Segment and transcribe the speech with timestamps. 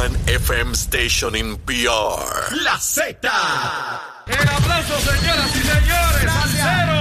[0.00, 2.54] one FM station in PR.
[2.64, 3.28] La Z.
[4.26, 6.24] El aplauso, señoras y señores.
[6.32, 6.98] Salsero.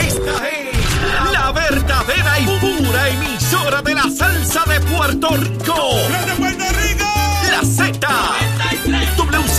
[0.00, 5.74] Esta es la verdadera y pura emisora de la salsa de Puerto Rico.
[6.26, 6.41] ¡De Puerto Rico!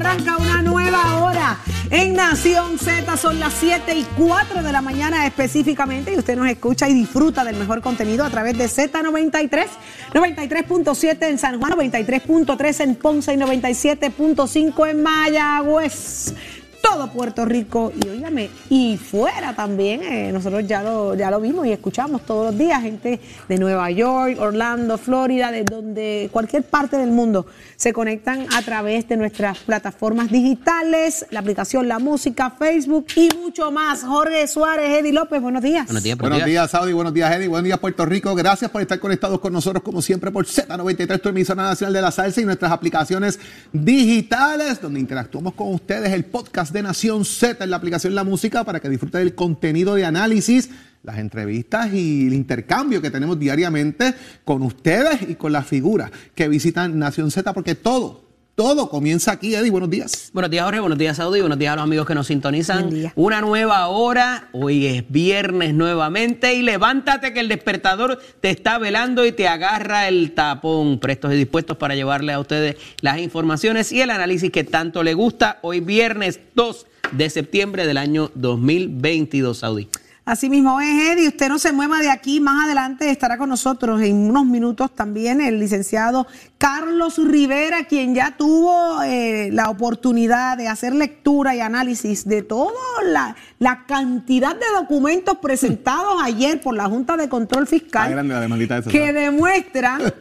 [0.00, 1.58] Arranca una nueva hora.
[1.90, 6.48] En Nación Z son las 7 y 4 de la mañana específicamente y usted nos
[6.48, 9.66] escucha y disfruta del mejor contenido a través de Z93,
[10.14, 16.34] 93.7 en San Juan, 93.3 en Ponce y 97.5 en Mayagüez.
[16.82, 21.66] Todo Puerto Rico y óigame, y fuera también, eh, nosotros ya lo, ya lo vimos
[21.66, 26.96] y escuchamos todos los días, gente de Nueva York, Orlando, Florida, de donde cualquier parte
[26.96, 33.06] del mundo se conectan a través de nuestras plataformas digitales, la aplicación La Música, Facebook
[33.16, 34.02] y mucho más.
[34.02, 35.86] Jorge Suárez, Eddie López, buenos días.
[35.86, 36.92] Buenos días, Buenos días, Saudi.
[36.92, 37.48] Buenos días, Eddie.
[37.48, 38.34] Buenos días, Puerto Rico.
[38.34, 42.10] Gracias por estar conectados con nosotros, como siempre, por Z93, tu emisora nacional de la
[42.10, 43.38] salsa y nuestras aplicaciones
[43.72, 46.12] digitales, donde interactuamos con ustedes.
[46.12, 49.94] El podcast de Nación Z en la aplicación La Música para que disfruten del contenido
[49.94, 50.70] de análisis,
[51.02, 56.48] las entrevistas y el intercambio que tenemos diariamente con ustedes y con las figuras que
[56.48, 58.29] visitan Nación Z, porque todo,
[58.60, 59.70] todo comienza aquí, Eddie.
[59.70, 60.28] Buenos días.
[60.34, 60.80] Buenos días, Jorge.
[60.80, 61.40] Buenos días, Saudi.
[61.40, 62.82] Buenos días a los amigos que nos sintonizan.
[62.82, 63.12] Buen día.
[63.16, 64.50] Una nueva hora.
[64.52, 66.52] Hoy es viernes nuevamente.
[66.52, 70.98] Y levántate que el despertador te está velando y te agarra el tapón.
[70.98, 75.14] Prestos y dispuestos para llevarle a ustedes las informaciones y el análisis que tanto le
[75.14, 75.58] gusta.
[75.62, 79.88] Hoy viernes 2 de septiembre del año 2022, Saudi.
[80.30, 81.26] Así mismo es, Eddie.
[81.26, 82.38] Usted no se mueva de aquí.
[82.38, 86.24] Más adelante estará con nosotros en unos minutos también el licenciado
[86.56, 92.70] Carlos Rivera, quien ya tuvo eh, la oportunidad de hacer lectura y análisis de toda
[93.02, 98.82] la, la cantidad de documentos presentados ayer por la Junta de Control Fiscal grande la
[98.82, 100.14] que demuestran,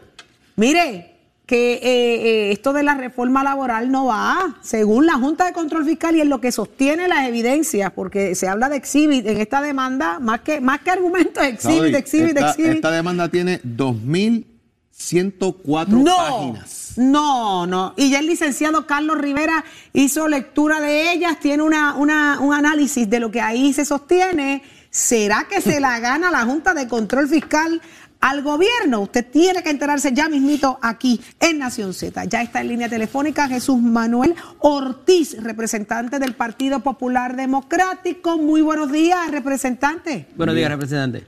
[0.55, 1.18] mire,
[1.49, 5.83] que eh, eh, esto de la reforma laboral no va, según la Junta de Control
[5.83, 9.59] Fiscal y en lo que sostiene las evidencias, porque se habla de exhibit en esta
[9.59, 12.73] demanda, más que, más que argumentos, exhibit, exhibit, esta, exhibit.
[12.73, 16.93] esta demanda tiene 2.104 no, páginas.
[16.97, 17.95] no, no.
[17.97, 23.09] Y ya el licenciado Carlos Rivera hizo lectura de ellas, tiene una, una- un análisis
[23.09, 24.61] de lo que ahí se sostiene.
[24.91, 27.81] ¿Será que se la gana la Junta de Control Fiscal
[28.19, 29.01] al gobierno?
[29.01, 32.25] Usted tiene que enterarse ya mismito aquí en Nación Z.
[32.25, 38.37] Ya está en línea telefónica Jesús Manuel Ortiz, representante del Partido Popular Democrático.
[38.37, 40.27] Muy buenos días, representante.
[40.35, 41.27] Buenos días, representante.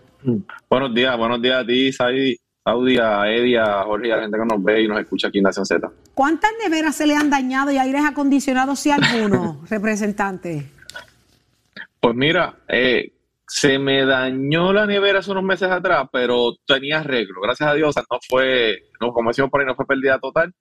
[0.70, 4.38] Buenos días, buenos días a ti, Saudi, Saudi, a Eddie, a Jorge a la gente
[4.38, 5.90] que nos ve y nos escucha aquí en Nación Z.
[6.14, 10.68] ¿Cuántas neveras se le han dañado y aires acondicionados, si alguno, representante?
[12.00, 13.12] Pues mira, eh,
[13.54, 17.42] se me dañó la nevera hace unos meses atrás, pero tenía arreglo.
[17.42, 20.54] Gracias a Dios, no fue, no, como decimos por ahí, no fue pérdida total.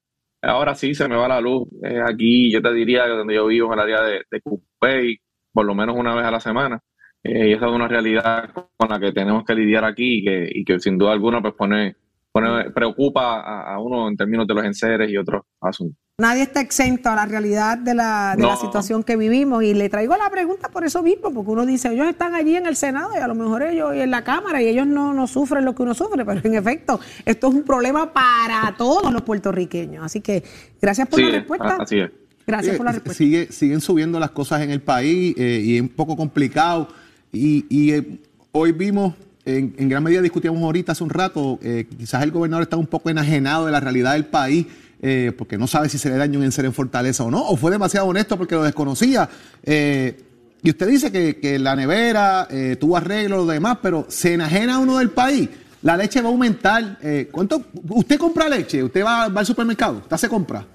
[0.42, 1.68] Ahora sí se me va la luz.
[1.84, 5.18] Eh, aquí, yo te diría que donde yo vivo, en el área de, de
[5.52, 6.80] por lo menos una vez a la semana.
[7.22, 10.50] Eh, y esa es una realidad con la que tenemos que lidiar aquí y que,
[10.52, 11.94] y que sin duda alguna pues pone,
[12.32, 15.96] pone preocupa a, a uno en términos de los enseres y otros asuntos.
[16.18, 18.56] Nadie está exento a la realidad de la, de la No.
[18.60, 22.06] situación que vivimos y le traigo la pregunta por eso mismo, porque uno dice, ellos
[22.08, 24.66] están allí en el Senado y a lo mejor ellos y en la Cámara y
[24.68, 28.12] ellos no, no sufren lo que uno sufre, pero en efecto, esto es un problema
[28.12, 30.04] para todos los puertorriqueños.
[30.04, 30.42] Así que
[30.80, 31.76] gracias por Sí, la respuesta.
[31.78, 32.10] a- así es.
[32.46, 33.18] Gracias Sigue- por la respuesta.
[33.24, 36.88] sigue- siguen subiendo las cosas en el país eh, y es un poco complicado.
[37.32, 38.20] Y, y, eh,
[38.52, 39.14] hoy vimos,
[39.58, 42.86] en, en gran medida discutíamos ahorita hace un rato, eh, quizás el gobernador está un
[42.86, 44.66] poco enajenado de la realidad del país.
[45.02, 47.56] eh, porque no sabe si se le daña un enser en Fortaleza o no, o
[47.56, 49.28] fue demasiado honesto porque lo desconocía.
[49.62, 50.20] Eh,
[50.62, 52.46] y usted dice que, que la nevera
[52.78, 55.48] tuvo arreglo, lo demás, pero se enajena uno del país.
[55.82, 56.98] La leche va a aumentar.
[57.32, 58.82] ¿cuánto, ¿Usted compra leche?
[58.84, 59.98] ¿Usted va, va al supermercado?
[60.00, 60.66] ¿Usted se compra?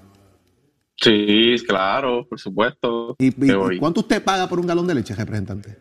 [0.96, 3.14] Sí, claro, por supuesto.
[3.18, 3.76] ¿Y, y- que voy.
[3.76, 5.76] y cuánto usted paga por un galón de leche, representante?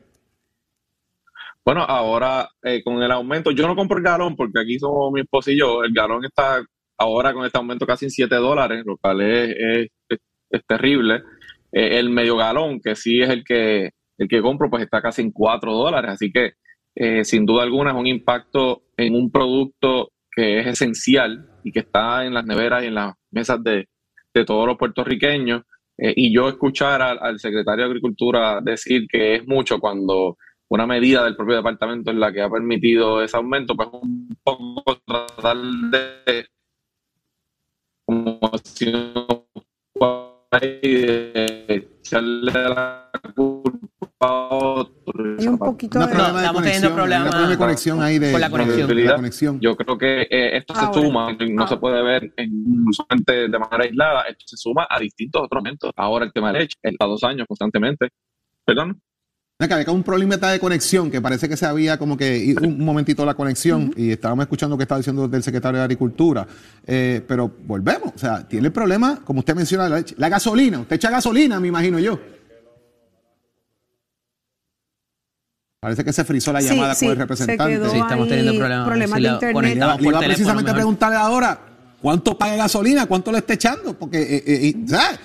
[1.65, 5.21] Bueno, ahora eh, con el aumento, yo no compro el galón porque aquí somos mi
[5.21, 6.63] esposo y yo, el galón está
[6.97, 9.55] ahora con este aumento casi en 7 dólares, lo cual es,
[10.09, 10.19] es-
[10.67, 11.23] terrible.
[11.71, 15.21] Eh, el medio galón, que sí es el que el que compro pues está casi
[15.23, 16.53] en 4 dólares, así que
[16.95, 21.79] eh, sin duda alguna es un impacto en un producto que es esencial y que
[21.79, 23.87] está en las neveras y en las mesas de,
[24.45, 25.63] todos los puertorriqueños.
[25.97, 30.37] Eh, y yo escuchar al, secretario de Agricultura decir que es mucho cuando
[30.69, 34.97] una medida del propio departamento es la que ha permitido ese aumento, pues un poco
[35.05, 36.47] tratar de
[38.05, 39.45] como si no
[40.61, 43.95] echarle la culpa
[45.37, 46.05] hay un poquito de...
[46.05, 48.87] No, estamos teniendo problemas de conexión ahí de, con la conexión.
[48.87, 49.59] de la conexión.
[49.59, 53.83] Yo creo que eh, esto se suma, no se puede ver en, solamente de manera
[53.83, 55.91] aislada, esto se suma a distintos otros momentos.
[55.95, 58.09] Ahora el tema de leche, está dos años constantemente.
[58.63, 59.01] Perdón.
[59.57, 63.25] Acá había un problema de conexión que parece que se había como que un momentito
[63.25, 66.45] la conexión y estábamos escuchando lo que estaba diciendo del secretario de Agricultura.
[66.85, 70.79] Eh, pero volvemos, o sea, tiene el problema, como usted menciona, la, la gasolina.
[70.81, 72.19] Usted echa gasolina, me imagino yo.
[75.79, 77.89] Parece que se frizó la llamada con el representante.
[77.89, 79.63] Sí, estamos teniendo problemas, problemas de internet.
[79.63, 81.59] Le iba precisamente a preguntarle ahora
[82.01, 85.17] cuánto paga gasolina, cuánto le está echando, porque eh, eh, ¿sabes?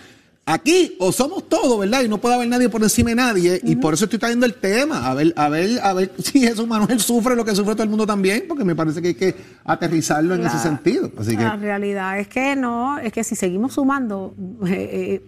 [0.46, 2.02] Aquí o somos todos, ¿verdad?
[2.02, 4.54] Y no puede haber nadie por encima de nadie, y por eso estoy trayendo el
[4.54, 7.84] tema, a ver, a ver, a ver si Jesús Manuel sufre lo que sufre todo
[7.84, 9.34] el mundo también, porque me parece que hay que
[9.64, 11.10] aterrizarlo en ese sentido.
[11.18, 11.42] Así que...
[11.42, 14.34] La realidad es que no, es que si seguimos sumando,
[14.66, 15.22] eh,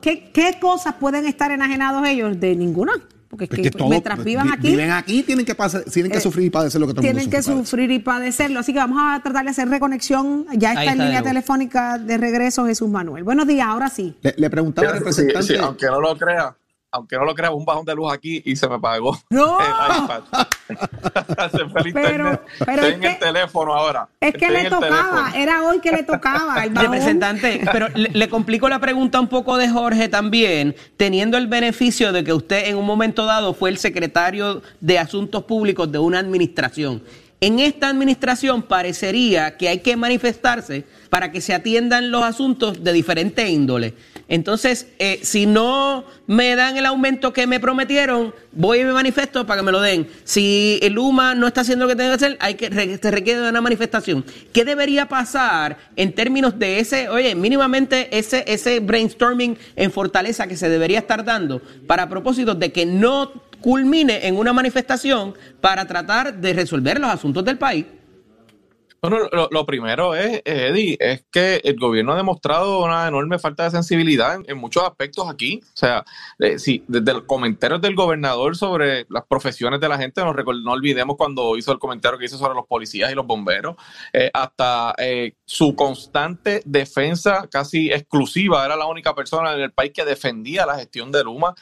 [0.00, 2.38] ¿qué, ¿qué cosas pueden estar enajenados ellos?
[2.38, 2.92] De ninguna.
[3.28, 4.70] Porque es que, mientras vivan aquí.
[4.70, 7.28] Viven aquí, tienen que, pasar, tienen que eh, sufrir y padecer lo que todo Tienen
[7.28, 8.60] que sufrir y padecerlo.
[8.60, 10.46] Así que vamos a tratar de hacer reconexión.
[10.54, 13.24] Ya está, en línea telefónica de regreso Jesús Manuel.
[13.24, 14.16] Buenos días, ahora sí.
[14.22, 15.58] Le, preguntaba al representante.
[15.58, 16.56] aunque no lo crea,
[16.90, 19.58] aunque no lo crea, un bajón de luz aquí y se me pagó ¡No!
[19.60, 20.22] el iPad.
[21.92, 24.08] pero, pero en el teléfono ahora.
[24.20, 26.64] Es que le tocaba, era hoy que le tocaba.
[26.64, 31.46] El Representante, pero le, le, complico la pregunta un poco de Jorge también, teniendo el
[31.46, 35.98] beneficio de que usted en un momento dado fue el secretario de Asuntos Públicos de
[35.98, 37.02] una administración.
[37.40, 42.92] En esta administración parecería que hay que manifestarse para que se atiendan los asuntos de
[42.92, 43.94] diferente índole.
[44.28, 49.46] Entonces, eh, si no me dan el aumento que me prometieron, voy y me manifiesto
[49.46, 50.06] para que me lo den.
[50.24, 53.40] Si el UMA no está haciendo lo que tiene que hacer, hay que se requiere
[53.40, 54.24] de una manifestación.
[54.52, 60.56] ¿Qué debería pasar en términos de ese, oye, mínimamente ese, ese brainstorming en fortaleza que
[60.56, 63.32] se debería estar dando para propósito de que no
[63.62, 67.86] culmine en una manifestación para tratar de resolver los asuntos del país.
[69.00, 73.70] Bueno, lo, primero es, Eddie, es que el gobierno ha demostrado una enorme falta de
[73.70, 75.60] sensibilidad en, muchos aspectos aquí.
[75.62, 76.04] O sea,
[76.40, 80.72] eh, si, desde los comentarios del gobernador sobre las profesiones de la gente, no, no
[80.72, 83.76] olvidemos cuando hizo el comentario que hizo sobre los policías y los bomberos,
[84.12, 89.92] eh, hasta eh, su constante defensa casi exclusiva, era la única persona en el país
[89.94, 91.54] que defendía la gestión de Luma.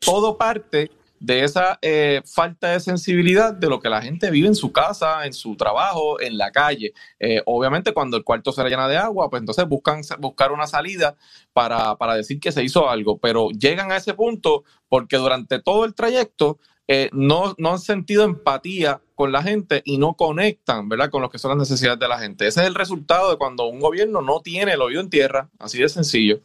[0.00, 4.54] todo parte de esa eh, falta de sensibilidad de lo que la gente vive en
[4.54, 6.92] su casa, en su trabajo, en la calle.
[7.18, 11.16] Eh, obviamente cuando el cuarto se llena de agua, pues entonces buscan buscar una salida
[11.52, 15.94] para, decir que se hizo algo, pero llegan a ese punto porque durante todo el
[15.94, 21.20] trayecto eh, no, no han sentido empatía con la gente y no conectan, ¿verdad?, con
[21.20, 22.46] lo que son las necesidades de la gente.
[22.46, 25.78] Ese es el resultado de cuando un gobierno no tiene el oído en tierra, así
[25.78, 26.40] de sencillo.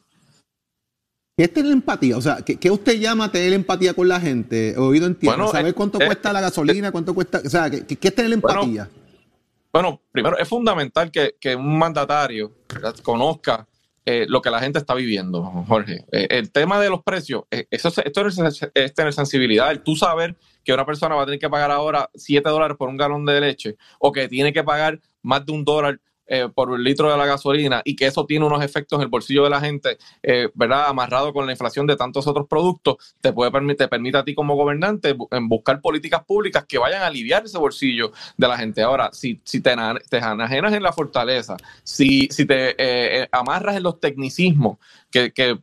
[1.35, 2.15] ¿Qué es tener empatía?
[2.15, 4.77] O sea, ¿qué, usted llama tener empatía con la gente?
[4.77, 6.91] Oído en tierra, ¿saber eh, cuánto eh, cuesta la gasolina?
[6.91, 7.41] ¿Cuánto cuesta?
[7.43, 8.87] O sea, ¿qué, es tener empatía?
[9.71, 12.53] Bueno, primero, es fundamental que, un mandatario
[13.01, 13.67] conozca
[14.05, 16.05] eh, lo que la gente está viviendo, Jorge.
[16.11, 18.27] el tema de los precios, eso, esto
[18.75, 22.11] es, tener sensibilidad, el tú saber que una persona va a tener que pagar ahora
[22.13, 25.65] 7 dólares por un galón de leche o que tiene que pagar más de un
[25.65, 29.03] dólar eh, por el litro de la gasolina y que eso tiene unos efectos en
[29.03, 30.87] el bolsillo de la gente, eh, ¿verdad?
[30.87, 34.33] Amarrado con la inflación de tantos otros productos, te puede permitir, te permite a ti
[34.33, 38.81] como gobernante en buscar políticas públicas que vayan a aliviar ese bolsillo de la gente.
[38.81, 39.75] Ahora, si, si te,
[40.09, 44.77] te en la fortaleza, si, si te eh, amarras en los tecnicismos
[45.11, 45.59] que, que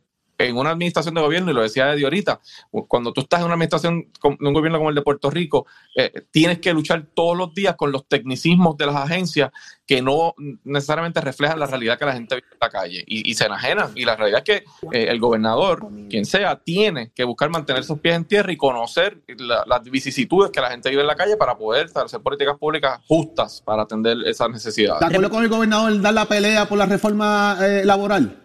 [0.47, 2.39] en una administración de gobierno, y lo decía Eddie ahorita,
[2.87, 6.11] cuando tú estás en una administración de un gobierno como el de Puerto Rico, eh,
[6.31, 9.51] tienes que luchar todos los días con los tecnicismos de las agencias
[9.85, 10.33] que no
[10.63, 13.91] necesariamente reflejan la realidad que la gente vive en la calle y, se enajenan.
[13.93, 17.99] Y la realidad es que eh, el gobernador, quien sea, tiene que buscar mantener sus
[17.99, 21.57] pies en tierra y conocer las vicisitudes que la gente vive en la calle para
[21.57, 25.01] poder hacer políticas públicas justas para atender esas necesidades.
[25.01, 28.40] ¿De acuerdo con el gobernador dar la pelea por la reforma eh, laboral?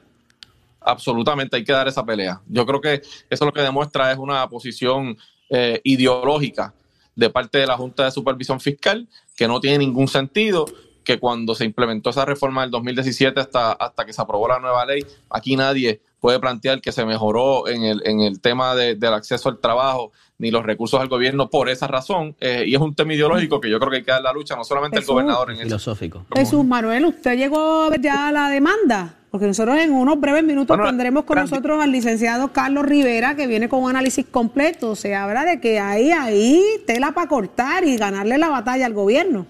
[0.86, 2.40] Absolutamente hay que dar esa pelea.
[2.48, 5.16] Yo creo que eso lo que demuestra es una posición
[5.50, 6.72] eh, ideológica
[7.14, 10.64] de parte de la Junta de Supervisión Fiscal que no tiene ningún sentido
[11.04, 14.84] que cuando se implementó esa reforma del 2017 hasta, hasta que se aprobó la nueva
[14.84, 19.14] ley, aquí nadie puede plantear que se mejoró en el, en el tema de- del
[19.14, 22.34] acceso al trabajo ni los recursos al gobierno por esa razón.
[22.40, 24.56] eh, y es un tema ideológico que yo creo que hay que dar la lucha,
[24.56, 25.64] no solamente el gobernador en eso.
[25.66, 26.26] Filosófico.
[26.34, 29.15] Jesús Manuel, ¿usted llegó a ya la demanda?
[29.30, 33.46] Porque nosotros en unos breves minutos Bueno, tendremos con nosotros al licenciado Carlos Rivera, que
[33.46, 34.94] viene con un análisis completo.
[34.96, 39.46] Se habla de que hay ahí tela para cortar y ganarle la batalla al gobierno.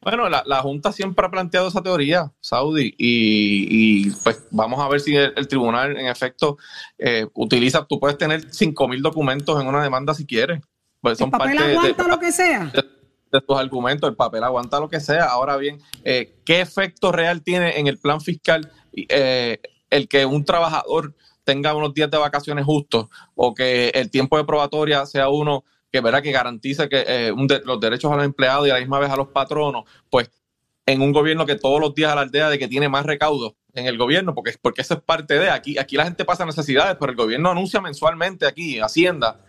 [0.00, 4.88] Bueno, la, la Junta siempre ha planteado esa teoría, Saudi, y, y, pues vamos a
[4.88, 6.56] ver si el, el tribunal en efecto
[6.96, 10.60] eh, utiliza, tú puedes tener 5.000 documentos en una demanda si quieres.
[11.00, 12.64] Pues El son papel parte de- aguanta de, lo que sea.
[12.72, 12.84] de-
[13.30, 15.26] de tus argumentos, el papel aguanta lo que sea.
[15.26, 20.44] Ahora bien, eh, ¿qué efecto real tiene en el plan fiscal eh, el que un
[20.44, 25.64] trabajador tenga unos días de vacaciones justos o que el tiempo de probatoria sea uno
[25.90, 27.32] que verá que garantice que eh,
[27.64, 30.30] los derechos a los empleados y a la misma vez a los patronos, pues
[30.84, 33.96] en un gobierno que todos los días alardea de que tiene más recaudos en el
[33.98, 35.78] gobierno, porque, porque eso es parte de aquí.
[35.78, 39.40] Aquí la gente pasa necesidades, pero el gobierno anuncia mensualmente aquí, Hacienda,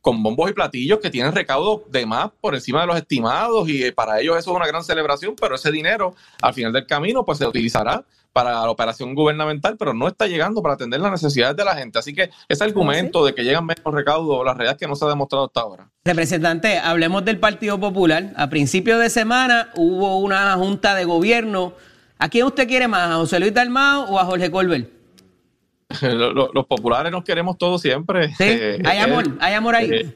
[0.00, 3.84] con bombos y platillos que tienen recaudos de más por encima de los estimados y
[3.84, 7.24] eh, para ellos eso es una gran celebración, pero ese dinero al final del camino
[7.24, 11.56] pues se utilizará para la operación gubernamental, pero no está llegando para atender las necesidades
[11.56, 11.98] de la gente.
[11.98, 15.04] Así que ese argumento de que llegan menos recaudos, la realidad es que no se
[15.04, 15.90] ha demostrado hasta ahora.
[16.04, 18.32] Representante, hablemos del Partido Popular.
[18.36, 21.72] A principio de semana hubo una junta de gobierno.
[22.18, 23.10] ¿A quién usted quiere más?
[23.10, 24.99] ¿A José Luis Dalmao o a Jorge Colbert?
[26.02, 28.28] Lo- lo- Los populares nos queremos todos siempre.
[28.36, 29.90] Sí, Eh, hay eh, amor, hay amor ahí.
[29.92, 30.14] eh,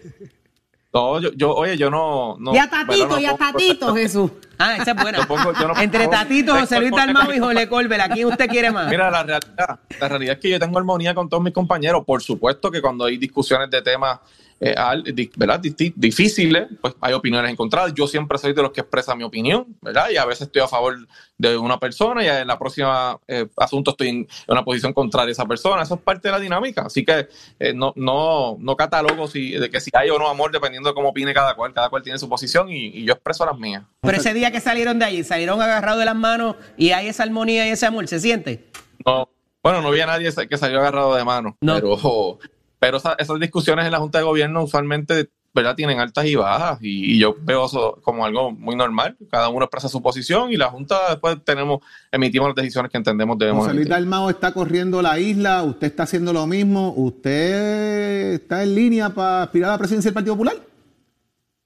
[0.93, 2.37] no, yo, yo, oye, yo no.
[2.39, 2.71] no y a.
[2.71, 4.31] Tatito, No y a Tatito, Jesús.
[4.59, 5.19] Ah, esa es buena.
[5.19, 8.29] Yo pongo- yo no Entre pongo- Tatito, José Luis Dalmau y Jorge Colbert, ¿a quién
[8.29, 8.89] usted quiere más?
[8.89, 12.05] Mira, la realidad, la realidad es que yo tengo armonía con todos mis compañeros.
[12.07, 14.21] Por supuesto que cuando hay discusiones de temas
[14.65, 15.03] eh, al-
[15.37, 15.61] ¿verdad?
[15.95, 17.93] Difíciles, pues hay opiniones encontradas.
[17.95, 20.07] Yo siempre soy de los que expresa mi opinión, ¿verdad?
[20.11, 20.97] Y a veces estoy a favor
[21.37, 25.33] de una persona y en la próxima eh, asunto estoy en una posición contraria a
[25.33, 25.83] esa persona.
[25.83, 26.83] Eso es parte de la dinámica.
[26.87, 27.29] Así que
[27.59, 30.95] eh, no, no, no catalogo si, de que si hay o no amor dependiendo de
[30.95, 31.73] cómo opine cada cual.
[31.75, 33.83] Cada cual tiene su posición y, y yo expreso las mías.
[34.01, 37.23] Pero ese día que salieron de allí, salieron agarrados de las manos y hay esa
[37.25, 38.71] armonía y ese amor, ¿se siente?
[39.05, 39.29] No,
[39.63, 41.75] bueno, no había nadie que salió agarrado de mano, No.
[41.75, 42.39] pero,
[42.79, 45.77] pero esa- esas discusiones en la Junta de Gobierno usualmente ¿verdad?
[45.77, 49.17] tienen altas y bajas y, y yo veo eso como algo muy normal.
[49.31, 51.79] Cada uno expresa su posición y la Junta después tenemos
[52.11, 53.89] emitimos las decisiones que entendemos debemos José Luis.
[53.89, 59.45] Dalmao está corriendo la isla, usted está haciendo lo mismo, usted está en línea para
[59.45, 60.57] aspirar a la presidencia del Partido Popular.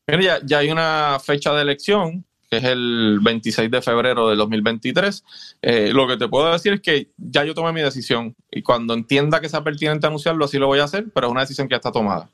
[0.06, 4.38] Mira, ya, ya hay una fecha de elección, que es el 26 de febrero del
[4.38, 5.24] 2023.
[5.62, 8.94] Eh, lo que te puedo decir es que ya yo tomé mi decisión y cuando
[8.94, 11.72] entienda que sea pertinente anunciarlo, así lo voy a hacer, pero es una decisión que
[11.72, 12.30] ya está tomada.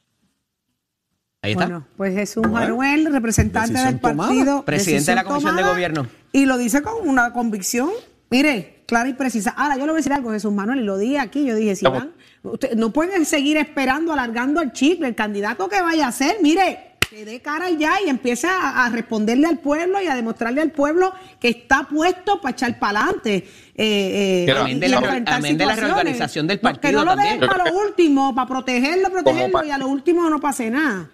[1.43, 1.65] Ahí está.
[1.67, 4.29] Bueno, pues Jesús Manuel, representante Decisión del tomada.
[4.31, 4.65] partido.
[4.65, 6.07] Presidente de la Comisión de Gobierno.
[6.33, 7.91] Y lo dice con una convicción,
[8.31, 9.51] mire, clara y precisa.
[9.51, 11.77] Ahora, yo le voy a decir algo, Jesús Manuel, y lo dije aquí, yo dije,
[11.77, 11.99] si Estamos-
[12.43, 16.37] van, usted- no pueden seguir esperando, alargando el chicle, el candidato que vaya a ser,
[16.43, 20.61] mire, que dé cara ya y empiece a, a responderle al pueblo y a demostrarle
[20.61, 23.47] al pueblo que está puesto para echar para adelante.
[23.77, 27.39] Eh, Pero amén de la- amén de la reorganización del Que no partido lo dejen
[27.39, 27.51] también.
[27.51, 31.11] para lo último, para protegerlo, protegerlo y a lo último no pase nada.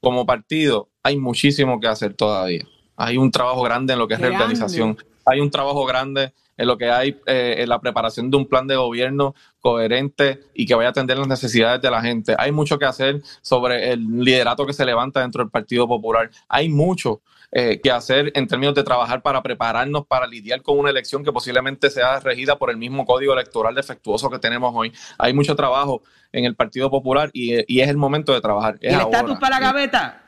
[0.00, 2.64] como partido hay muchísimo que hacer todavía.
[2.96, 4.36] Hay un trabajo grande en lo que es Grande.
[4.36, 4.98] reorganización.
[5.24, 8.66] Hay un trabajo grande en lo que hay eh, en la preparación de un plan
[8.66, 12.34] de gobierno coherente y que vaya a atender las necesidades de la gente.
[12.38, 16.30] Hay mucho que hacer sobre el liderato que se levanta dentro del Partido Popular.
[16.48, 17.20] Hay mucho
[17.52, 21.32] eh, que hacer en términos de trabajar para prepararnos para lidiar con una elección que
[21.32, 24.92] posiblemente sea regida por el mismo código electoral defectuoso que tenemos hoy.
[25.18, 28.78] Hay mucho trabajo en el Partido Popular y, y es el momento de trabajar.
[28.80, 29.18] ¿Y el ahora.
[29.18, 30.25] estatus para la gaveta?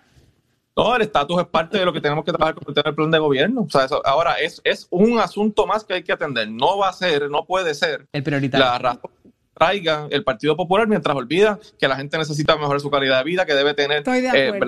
[0.78, 3.18] No, el estatus es parte de lo que tenemos que trabajar con el plan de
[3.18, 3.62] gobierno.
[3.62, 6.48] O sea, eso- ahora es, es un asunto más que hay que atender.
[6.48, 8.64] No va a ser, no puede ser El prioritario.
[8.64, 12.90] la razón que traiga el Partido Popular mientras olvida que la gente necesita mejorar su
[12.90, 14.60] calidad de vida, que debe tener Estoy de eh.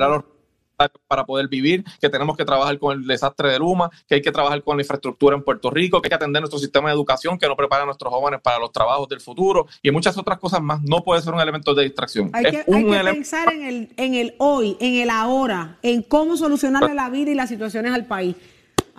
[1.07, 4.33] Para poder vivir, que tenemos que trabajar con el desastre de Luma, que hay que
[4.33, 7.39] trabajar con la infraestructura en Puerto Rico, que hay que atender nuestro sistema de educación
[7.39, 10.63] que no prepara a nuestros jóvenes para los trabajos del futuro y muchas otras cosas
[10.63, 10.81] más.
[10.83, 12.31] No puede ser un elemento de distracción.
[12.33, 16.03] Hay es que, hay que pensar en el, en el hoy, en el ahora, en
[16.03, 18.37] cómo solucionarle la vida y las situaciones al país.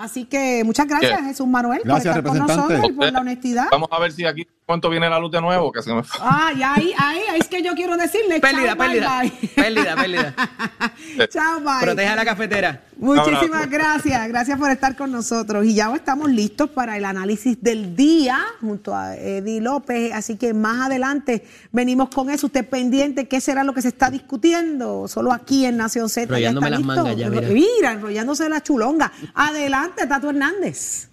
[0.01, 1.25] Así que muchas gracias, Bien.
[1.25, 3.67] Jesús Manuel, Gracias, por estar con nosotros y por la honestidad.
[3.71, 6.51] Vamos a ver si aquí momento viene la luz de nuevo, que se me Ah,
[6.55, 8.39] y ahí, ahí, ahí es que yo quiero decirle.
[8.39, 9.21] Pérdida, pérdida.
[9.21, 9.31] bye.
[9.55, 10.35] Pérdida, pérdida.
[11.29, 11.81] chao, bye.
[11.81, 12.81] Proteja la cafetera.
[12.97, 15.65] Muchísimas gracias, gracias por estar con nosotros.
[15.65, 20.13] Y ya estamos listos para el análisis del día junto a Eddie López.
[20.13, 22.45] Así que más adelante venimos con eso.
[22.47, 25.07] Usted pendiente, ¿qué será lo que se está discutiendo?
[25.07, 26.27] Solo aquí en Nación Z.
[26.39, 26.95] ¿Ya Enrollándome está las listo?
[27.03, 27.47] mangas ya, mira.
[27.49, 29.11] mira, enrollándose la chulonga.
[29.33, 31.09] Adelante, Tato Hernández.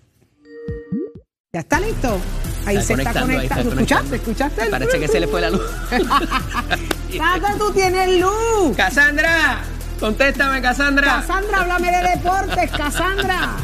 [1.58, 2.20] ¿Ya está listo?
[2.66, 3.74] Ahí Está se está conectando, ahí está conectando.
[3.74, 4.14] ¿Escuchaste?
[4.14, 4.66] ¿Escuchaste?
[4.66, 5.62] Parece que se le fue la luz.
[7.18, 8.76] Tato, tú tienes luz.
[8.76, 9.58] Cassandra,
[9.98, 11.16] contéstame, Cassandra.
[11.16, 13.56] Casandra, háblame de deportes, Casandra.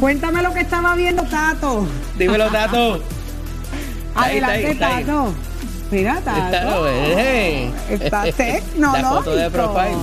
[0.00, 1.86] Cuéntame lo que estaba viendo, Tato.
[2.16, 3.02] Dímelo, Tato.
[4.14, 4.88] Ahí está, ahí Adelante, está.
[4.88, 5.34] Tato.
[5.90, 6.86] Mira, Tato.
[6.88, 7.90] Está.
[7.90, 9.10] Está La tecnológico.
[9.10, 9.96] foto de profile.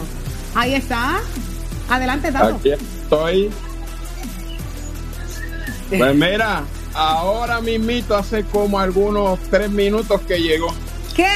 [0.53, 1.15] Ahí está.
[1.89, 2.55] Adelante, Tato.
[2.57, 3.51] Aquí estoy.
[5.89, 6.63] Pues mira,
[6.95, 10.73] ahora mismito hace como algunos tres minutos que llegó.
[11.15, 11.27] ¿Qué?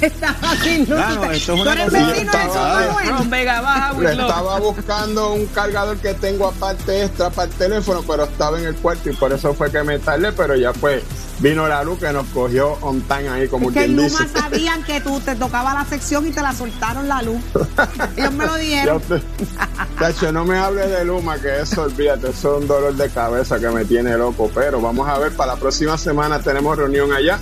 [0.00, 0.88] Estaba sin luz.
[0.88, 5.32] Claro, esto es una eres cosa- vecino de Estaba- Ron Vega baja, Le estaba buscando
[5.32, 9.14] un cargador que tengo aparte extra para el teléfono, pero estaba en el cuarto y
[9.14, 11.02] por eso fue que me tardé, pero ya pues
[11.38, 14.22] vino la luz que nos cogió on time ahí, como Es que quien en dice.
[14.24, 17.40] Luma sabían que tú te tocaba la sección y te la soltaron la luz.
[18.16, 18.96] Ellos me lo dijeron.
[18.96, 19.22] usted-
[19.98, 23.58] Tacho, no me hable de Luma, que eso, olvídate, eso es un dolor de cabeza
[23.58, 24.50] que me tiene loco.
[24.54, 27.38] Pero vamos a ver, para la próxima semana tenemos reunión allá,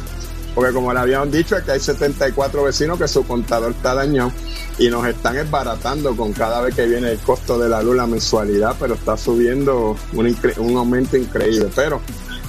[0.54, 4.32] porque como le habían dicho, es que hay 74 vecinos que su contador está dañado
[4.78, 8.06] y nos están esbaratando con cada vez que viene el costo de la luz, la
[8.06, 11.68] mensualidad, pero está subiendo un, un aumento increíble.
[11.74, 12.00] Pero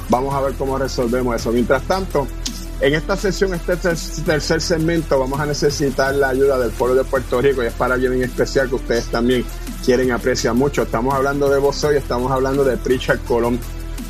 [0.09, 1.51] vamos a ver cómo resolvemos eso.
[1.51, 2.27] Mientras tanto,
[2.81, 7.03] en esta sesión, este ter- tercer segmento, vamos a necesitar la ayuda del pueblo de
[7.09, 9.45] Puerto Rico y es para alguien en especial que ustedes también
[9.83, 10.83] quieren y aprecian mucho.
[10.83, 13.59] Estamos hablando de voceo y estamos hablando de Pritchard Colón.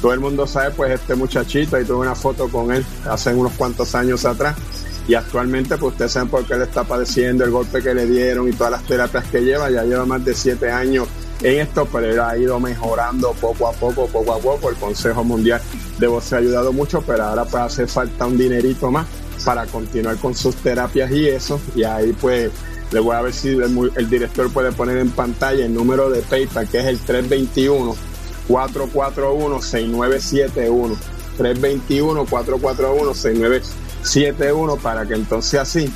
[0.06, 3.54] Todo el mundo sabe, pues, este muchachito, y tuve una foto con él hace unos
[3.54, 4.56] cuantos años atrás.
[5.08, 8.48] Y actualmente, pues, ustedes saben por qué él está padeciendo, el golpe que le dieron
[8.48, 9.72] y todas las terapias que lleva.
[9.72, 11.08] Ya lleva más de siete años
[11.42, 14.70] en esto, pero él ha ido mejorando poco a poco, poco a poco.
[14.70, 15.60] El Consejo Mundial
[15.98, 19.08] de Voceo ha ayudado mucho, pero ahora pues hace falta un dinerito más
[19.44, 21.60] para continuar con sus terapias y eso.
[21.76, 22.52] Y ahí pues
[22.92, 26.70] le voy a ver si el director puede poner en pantalla el número de PayPal,
[26.70, 27.96] que es el 321
[28.48, 30.98] 441 6971
[31.38, 35.92] 321 441 6971 para que entonces así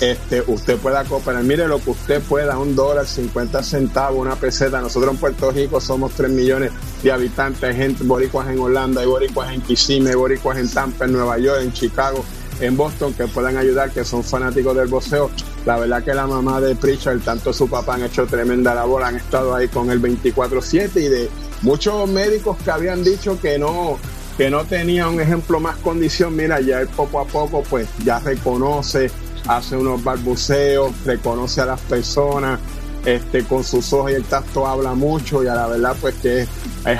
[0.00, 1.42] este, usted pueda cooperar.
[1.44, 4.80] Mire lo que usted pueda, un dólar, 50 centavos, una peseta.
[4.80, 7.76] Nosotros en Puerto Rico somos 3 millones de habitantes.
[7.76, 11.60] Gente, boricuas en Holanda, hay boricuas en Kissimmee, hay boricuas en Tampa, en Nueva York,
[11.62, 12.24] en Chicago,
[12.60, 15.30] en Boston, que puedan ayudar, que son fanáticos del boxeo.
[15.66, 19.16] La verdad que la mamá de Pritchard, tanto su papá han hecho tremenda labor, han
[19.16, 21.30] estado ahí con el 24-7 y de
[21.62, 23.98] muchos médicos que habían dicho que no,
[24.36, 28.18] que no tenía un ejemplo más condición, mira, ya él poco a poco pues ya
[28.18, 29.10] reconoce,
[29.48, 32.60] hace unos balbuceos, reconoce a las personas,
[33.04, 36.42] este, con sus ojos y el tacto habla mucho y a la verdad pues que
[36.42, 36.48] es,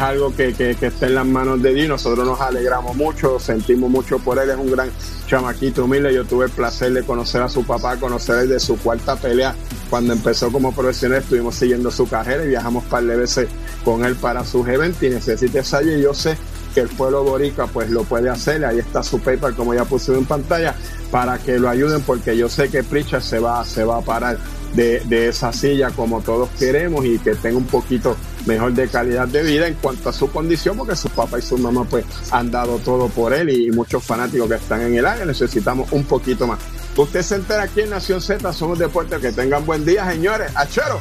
[0.01, 3.91] algo que, que, que está en las manos de Dios, nosotros nos alegramos mucho, sentimos
[3.91, 4.91] mucho por él, es un gran
[5.27, 9.17] chamaquito humilde, yo tuve el placer de conocer a su papá, conocer desde su cuarta
[9.17, 9.55] pelea,
[9.91, 13.49] cuando empezó como profesional estuvimos siguiendo su carrera y viajamos un par de veces
[13.85, 16.37] con él para sus eventos y necesita esa y yo sé
[16.75, 20.13] que el pueblo borica pues lo puede hacer, ahí está su PayPal como ya puse
[20.13, 20.75] en pantalla,
[21.11, 24.37] para que lo ayuden porque yo sé que Pritchard se va, se va a parar
[24.75, 29.29] de, de esa silla como todos queremos y que tenga un poquito mejor de calidad
[29.29, 32.51] de vida en cuanto a su condición, porque su papá y su mamá pues han
[32.51, 36.47] dado todo por él y muchos fanáticos que están en el área necesitamos un poquito
[36.47, 36.59] más.
[36.97, 40.53] Usted se entera aquí en Nación Z, somos deportes, que tengan buen día, señores.
[40.55, 41.01] Achero,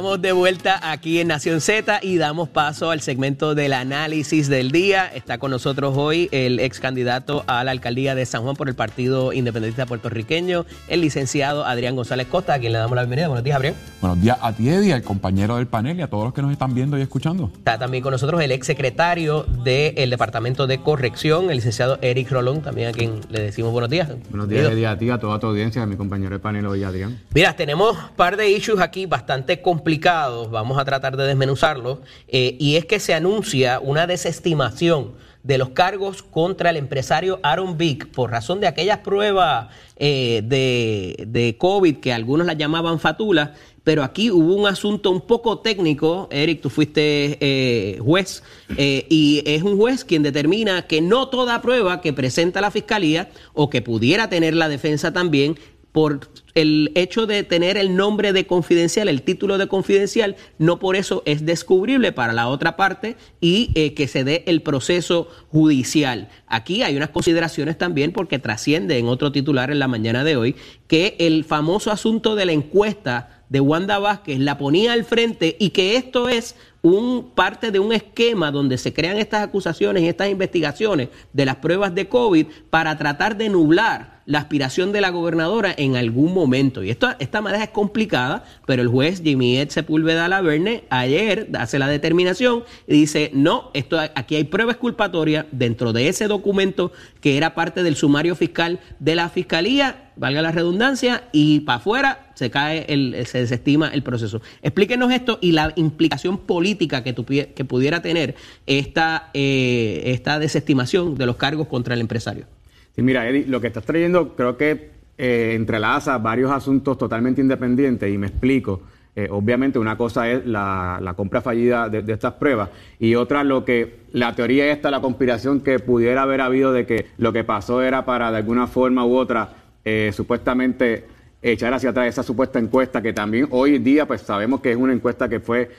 [0.00, 4.70] Estamos de vuelta aquí en Nación Z y damos paso al segmento del análisis del
[4.70, 5.06] día.
[5.14, 8.74] Está con nosotros hoy el ex candidato a la alcaldía de San Juan por el
[8.74, 13.28] Partido Independentista Puertorriqueño, el licenciado Adrián González Costa, a quien le damos la bienvenida.
[13.28, 13.74] Buenos días, Adrián.
[14.00, 16.50] Buenos días a ti, Eddie, al compañero del panel y a todos los que nos
[16.50, 17.50] están viendo y escuchando.
[17.54, 22.62] Está también con nosotros el ex secretario del Departamento de Corrección, el licenciado Eric Rolón,
[22.62, 24.08] también a quien le decimos buenos días.
[24.30, 24.72] Buenos días.
[24.72, 27.20] Eddie, a ti, a toda tu audiencia, a mi compañero de panel hoy, Adrián.
[27.34, 31.98] Mira, tenemos un par de issues aquí bastante complicados, vamos a tratar de desmenuzarlos,
[32.28, 37.78] eh, y es que se anuncia una desestimación de los cargos contra el empresario Aaron
[37.78, 43.50] Vick por razón de aquellas pruebas eh, de, COVID que algunos las llamaban fatulas,
[43.82, 46.28] pero aquí hubo un asunto un poco técnico.
[46.30, 48.42] Eric, tú fuiste eh, juez
[48.76, 53.70] y es un juez quien determina que no toda prueba que presenta la fiscalía o
[53.70, 55.56] que pudiera tener la defensa también
[55.92, 60.96] por el hecho de tener el nombre de confidencial, el título de confidencial, no por
[60.96, 66.28] eso es descubrible para la otra parte y eh, que se dé el proceso judicial.
[66.46, 70.56] Aquí hay unas consideraciones también porque trasciende en otro titular en la mañana de hoy
[70.86, 75.70] que el famoso asunto de la encuesta de Wanda Vázquez la ponía al frente y
[75.70, 80.30] que esto es un parte de un esquema donde se crean estas acusaciones y estas
[80.30, 85.74] investigaciones de las pruebas de COVID para tratar de nublar la aspiración de la gobernadora
[85.76, 86.84] en algún momento.
[86.84, 91.78] Y esto, esta manera es complicada, pero el juez Jimmy Ed Sepúlveda Laverne ayer hace
[91.78, 97.36] la determinación y dice, no, esto, aquí hay pruebas culpatorias dentro de ese documento que
[97.36, 102.50] era parte del sumario fiscal de la Fiscalía, valga la redundancia, y para afuera se
[102.50, 104.40] cae, el, se desestima el proceso.
[104.62, 108.34] Explíquenos esto y la implicación política que, que pudiera tener
[108.66, 112.46] esta, eh, esta desestimación de los cargos contra el empresario.
[112.94, 118.10] Sí, mira, Eddie, lo que estás trayendo creo que eh, entrelaza varios asuntos totalmente independientes
[118.10, 118.80] y me explico.
[119.14, 123.96] Eh, obviamente una cosa es la, compra fallida de, estas pruebas y otra lo que
[124.12, 128.06] la teoría esta, la conspiración que pudiera haber habido de que lo que pasó era
[128.06, 129.50] para de alguna forma u otra
[129.84, 131.04] eh, supuestamente
[131.42, 134.94] echar hacia atrás esa supuesta encuesta que también hoy día pues sabemos que es una
[134.94, 135.70] encuesta que fue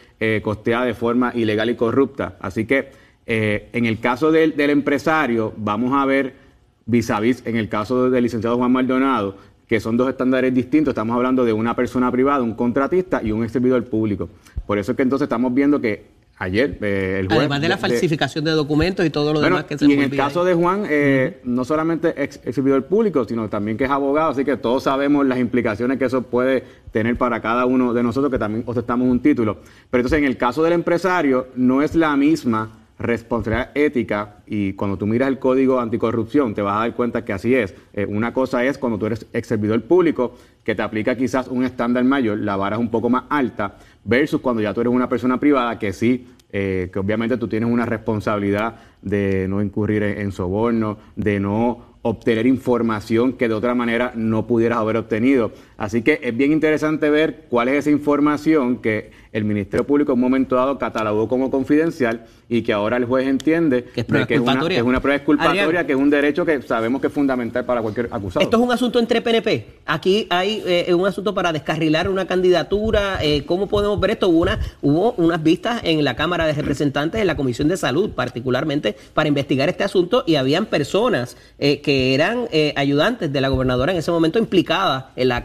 [0.43, 2.35] costeada de forma ilegal y corrupta.
[2.41, 2.91] Así que
[3.25, 6.50] en el caso del empresario vamos a ver
[6.85, 9.35] vis a vis en el caso del licenciado Juan Maldonado,
[9.67, 10.91] que son dos estándares distintos.
[10.91, 14.29] Estamos hablando de una persona privada, un contratista y un servidor público.
[14.65, 17.77] Por eso es que entonces estamos viendo que ayer eh, el juez, Además de la
[17.77, 20.85] falsificación de, documentos y todo lo demás que se Y en el caso de Juan,
[20.89, 25.25] eh, no solamente ex, servidor público, sino también que es abogado, así que todos sabemos
[25.25, 29.21] las implicaciones que eso puede tener para cada uno de nosotros que también ostentamos un
[29.21, 29.59] título.
[29.89, 34.97] Pero entonces en el caso del empresario no es la misma responsabilidad ética y cuando
[34.97, 37.73] tú miras el código anticorrupción te vas a dar cuenta que así es.
[37.93, 41.63] Eh, una cosa es cuando tú eres ex servidor público que te aplica quizás un
[41.63, 45.09] estándar mayor, la vara es un poco más alta, versus cuando ya tú eres una
[45.09, 50.31] persona privada que sí, eh, que obviamente tú tienes una responsabilidad de no incurrir en
[50.31, 55.51] soborno, de no obtener información que de otra manera no pudieras haber obtenido.
[55.81, 60.17] Así que es bien interesante ver cuál es esa información que el Ministerio Público en
[60.17, 64.27] un momento dado catalogó como confidencial y que ahora el juez entiende que es, una,
[64.67, 67.81] que es una prueba exculpatoria, que es un derecho que sabemos que es fundamental para
[67.81, 68.43] cualquier acusado.
[68.43, 69.65] Esto es un asunto entre PNP.
[69.85, 73.19] Aquí hay eh, un asunto para descarrilar una candidatura.
[73.23, 74.27] Eh, ¿Cómo podemos ver esto?
[74.27, 78.11] Hubo, una, hubo unas vistas en la Cámara de Representantes, en la Comisión de Salud,
[78.11, 83.93] particularmente para investigar este asunto y habían personas eh, que eran ayudantes de la gobernadora
[83.93, 85.39] en ese momento implicadas en las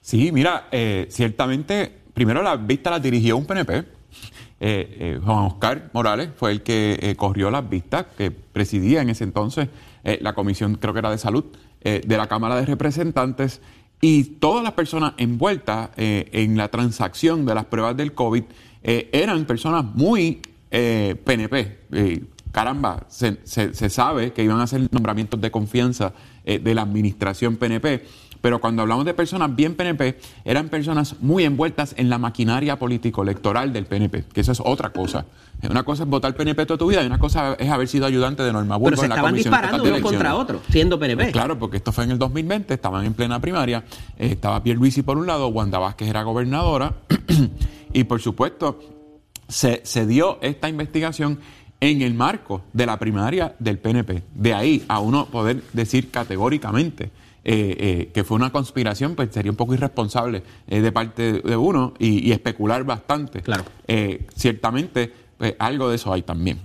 [0.00, 0.68] Sí, mira,
[1.08, 3.96] ciertamente, primero la vista la dirigió un PNP
[4.58, 9.10] eh, eh, Juan Oscar Morales fue el que eh, corrió las vistas, que presidía en
[9.10, 9.68] ese entonces
[10.20, 11.44] la comisión, creo que era de salud,
[11.82, 13.60] de la Cámara de Representantes,
[14.00, 18.44] y todas las personas envueltas en la transacción de las pruebas del COVID
[18.84, 21.78] eran personas muy PNP.
[22.52, 26.12] caramba, se, se, sabe que iban a ser nombramientos de confianza
[26.44, 28.04] de la administración PNP
[28.40, 33.72] pero cuando hablamos de personas bien PNP, eran personas muy envueltas en la maquinaria político-electoral
[33.72, 35.26] del PNP, que eso es otra cosa.
[35.68, 38.42] Una cosa es votar PNP toda tu vida y una cosa es haber sido ayudante
[38.42, 41.24] de Norma Burgos en la Comisión disparando uno contra otro, siendo PNP.
[41.24, 43.84] Pues claro, porque esto fue en el 2020, estaban en plena primaria,
[44.18, 46.94] eh, estaba Pierre Luisi por un lado, Wanda Vázquez era gobernadora,
[47.92, 48.78] y por supuesto
[49.48, 51.38] se, se dio esta investigación
[51.80, 54.22] en el marco de la primaria del PNP.
[54.34, 57.10] De ahí a uno poder decir categóricamente
[57.48, 61.56] eh, eh, que fue una conspiración, pues sería un poco irresponsable eh, de parte de
[61.56, 63.40] uno y, especular bastante.
[63.40, 63.62] Claro.
[64.34, 66.58] ciertamente, pues, algo de eso hay también.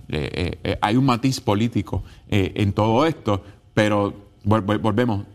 [0.81, 3.43] hay un matiz político en todo esto,
[3.75, 5.25] pero volvemos,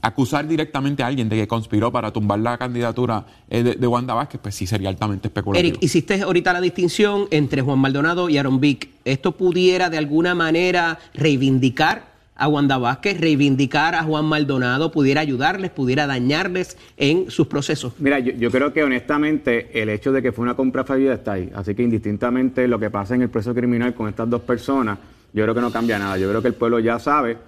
[0.00, 4.54] acusar directamente a alguien de que conspiró para tumbar la candidatura de, Wanda Vázquez, pues
[4.54, 5.70] sí sería altamente especulativo.
[5.70, 8.90] Eric, hiciste ahorita la distinción entre Juan Maldonado y Aaron Vick.
[9.04, 15.70] ¿Esto pudiera de alguna manera reivindicar a Wanda Vázquez, reivindicar a Juan Maldonado, pudiera ayudarles,
[15.70, 17.94] pudiera dañarles en sus procesos?
[17.98, 21.50] Mira, yo, creo que honestamente el hecho de que fue una compra fallida está ahí.
[21.54, 24.98] Así que indistintamente lo que pasa en el proceso criminal con estas dos personas,
[25.32, 26.16] yo creo que no cambia nada.
[26.16, 27.38] Yo creo que el pueblo ya sabe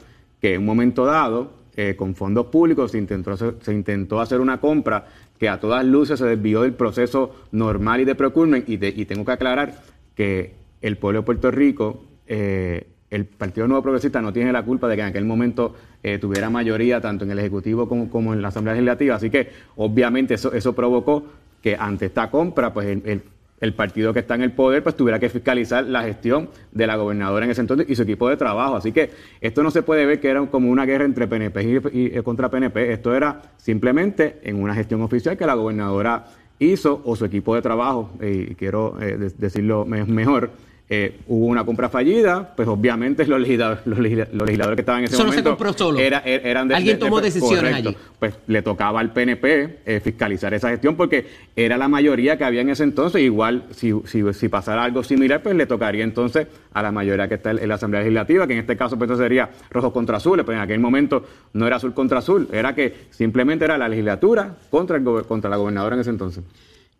[0.41, 4.61] que en un momento dado, eh, con fondos públicos, se intentó, se intentó hacer una
[4.61, 5.07] compra
[5.39, 8.69] que a todas luces se desvió del proceso normal y de procurement.
[8.69, 9.83] Y, y tengo que aclarar
[10.17, 12.05] que el pueblo de Puerto Rico...
[12.27, 16.19] Eh, el Partido Nuevo Progresista no tiene la culpa de que en aquel momento eh,
[16.19, 19.17] tuviera mayoría tanto en el Ejecutivo como, en la Asamblea Legislativa.
[19.17, 21.25] Así que obviamente eso, eso provocó
[21.63, 25.29] que ante esta compra, pues el, partido que está en el poder, pues tuviera que
[25.29, 28.77] fiscalizar la gestión de la gobernadora en ese entonces y su equipo de trabajo.
[28.77, 32.19] Así que esto no se puede ver que era como una guerra entre PNP y,
[32.19, 32.93] y contra PNP.
[32.93, 36.25] Esto era simplemente en una gestión oficial que la gobernadora
[36.61, 40.51] hizo o su equipo de trabajo, eh, y quiero eh, decirlo mejor,
[40.93, 45.15] eh, hubo una compra fallida, pues obviamente los legisladores, los legisladores, que estaban en ese
[45.15, 46.01] Eso momento no se compró solo.
[46.01, 47.89] Era, er, eran de, Alguien de, tomó de, decisiones correcto.
[47.91, 47.99] allí.
[48.19, 52.63] Pues le tocaba al PNP eh, fiscalizar esa gestión porque era la mayoría que había
[52.63, 53.23] en ese entonces.
[53.23, 57.35] Igual, si, si, si, pasara algo similar, pues le tocaría entonces a la mayoría que
[57.35, 60.43] está en la Asamblea Legislativa, que en este caso pues entonces sería rojo contra azul,
[60.45, 64.57] pero en aquel momento no era azul contra azul, era que simplemente era la legislatura
[64.71, 66.43] contra, el, contra la gobernadora en ese entonces.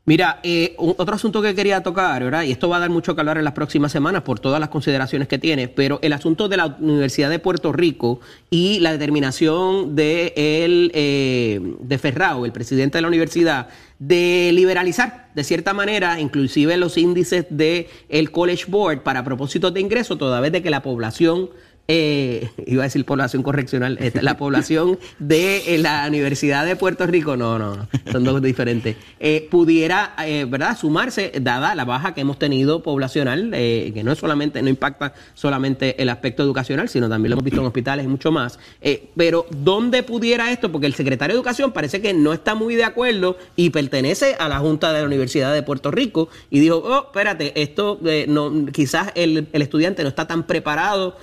[0.07, 2.43] Mira, eh, otro asunto que quería tocar, ¿verdad?
[2.45, 4.71] Y esto va a dar mucho que hablar en las próximas semanas por todas las
[4.71, 9.95] consideraciones que tiene, pero el asunto de la Universidad de Puerto Rico y la determinación
[9.95, 16.19] de, el, eh, de Ferrao, el presidente de la universidad, de liberalizar de cierta manera,
[16.19, 20.71] inclusive los índices del el College Board para propósitos de ingreso, toda vez de que
[20.71, 21.51] la población
[21.93, 27.37] eh, iba a decir población correccional, la población de eh, la Universidad de Puerto Rico,
[27.37, 32.39] no, no, son dos diferentes, eh, pudiera, eh, ¿verdad?, sumarse, dada la baja que hemos
[32.39, 37.31] tenido poblacional, eh, que no es solamente, no impacta solamente el aspecto educacional, sino también
[37.31, 38.61] lo hemos visto en hospitales y mucho más.
[38.81, 40.71] Eh, pero, ¿dónde pudiera esto?
[40.71, 44.49] Porque el secretario de Educación parece que no está muy de acuerdo y pertenece a
[44.49, 47.99] la Junta de la Universidad de Puerto Rico y dijo, oh, espérate, esto,
[48.29, 51.17] no, quizás el, el, estudiante no está tan preparado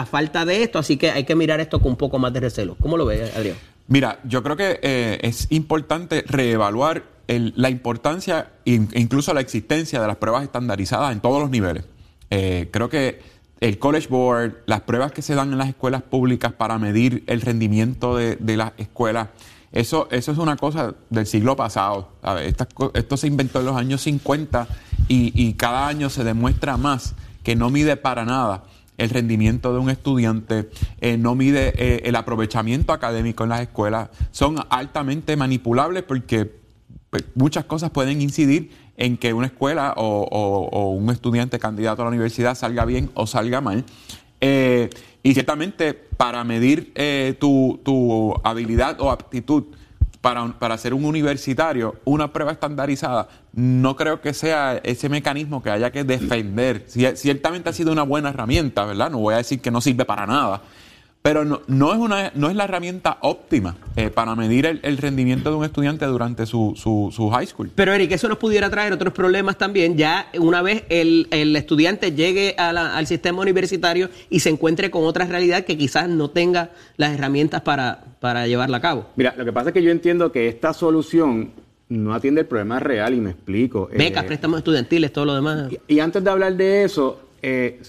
[0.00, 2.40] a falta de esto, así que hay que mirar esto con un poco más de
[2.40, 2.74] recelo.
[2.80, 3.56] ¿Cómo lo ves, Adrián?
[3.86, 10.06] Mira, yo creo que eh, es importante reevaluar la importancia e incluso la existencia de
[10.06, 11.84] las pruebas estandarizadas en todos los niveles.
[12.30, 13.20] Eh, creo que
[13.60, 17.42] el College Board, las pruebas que se dan en las escuelas públicas para medir el
[17.42, 19.28] rendimiento de, las escuelas,
[19.70, 22.08] eso, eso es una cosa del siglo pasado.
[22.94, 24.66] Esto se inventó en los años 50
[25.08, 28.64] y, y cada año se demuestra más que no mide para nada
[29.00, 30.68] el rendimiento de un estudiante,
[31.00, 36.52] eh, no mide eh, el aprovechamiento académico en las escuelas, son altamente manipulables porque
[37.08, 42.10] pues, muchas cosas pueden incidir en que una escuela o, un estudiante candidato a la
[42.10, 43.86] universidad salga bien o salga mal.
[44.42, 44.90] Eh,
[45.22, 46.92] y ciertamente para medir
[47.38, 49.64] tu, tu, habilidad o aptitud
[50.20, 55.70] para, para ser un universitario, una prueba estandarizada, no creo que sea ese mecanismo que
[55.70, 56.84] haya que defender.
[57.14, 59.10] Ciertamente ha sido una buena herramienta, ¿verdad?
[59.10, 60.62] No voy a decir que no sirve para nada,
[61.22, 64.96] pero no, no, es, una, no es la herramienta óptima eh, para medir el, el,
[64.96, 67.70] rendimiento de un estudiante durante su, su, su, high school.
[67.74, 72.12] Pero Eric, eso nos pudiera traer otros problemas también, ya una vez el, el estudiante
[72.12, 76.30] llegue a la, al sistema universitario y se encuentre con otra realidad que quizás no
[76.30, 79.06] tenga las herramientas para, para llevarla a cabo.
[79.16, 81.52] Mira, lo que pasa es que yo entiendo que esta solución
[81.90, 83.90] no atiende el problema real y me explico.
[83.92, 85.70] Becas, eh, préstamos estudiantiles, todo lo demás.
[85.88, 87.82] Y, y antes de hablar de eso, eh,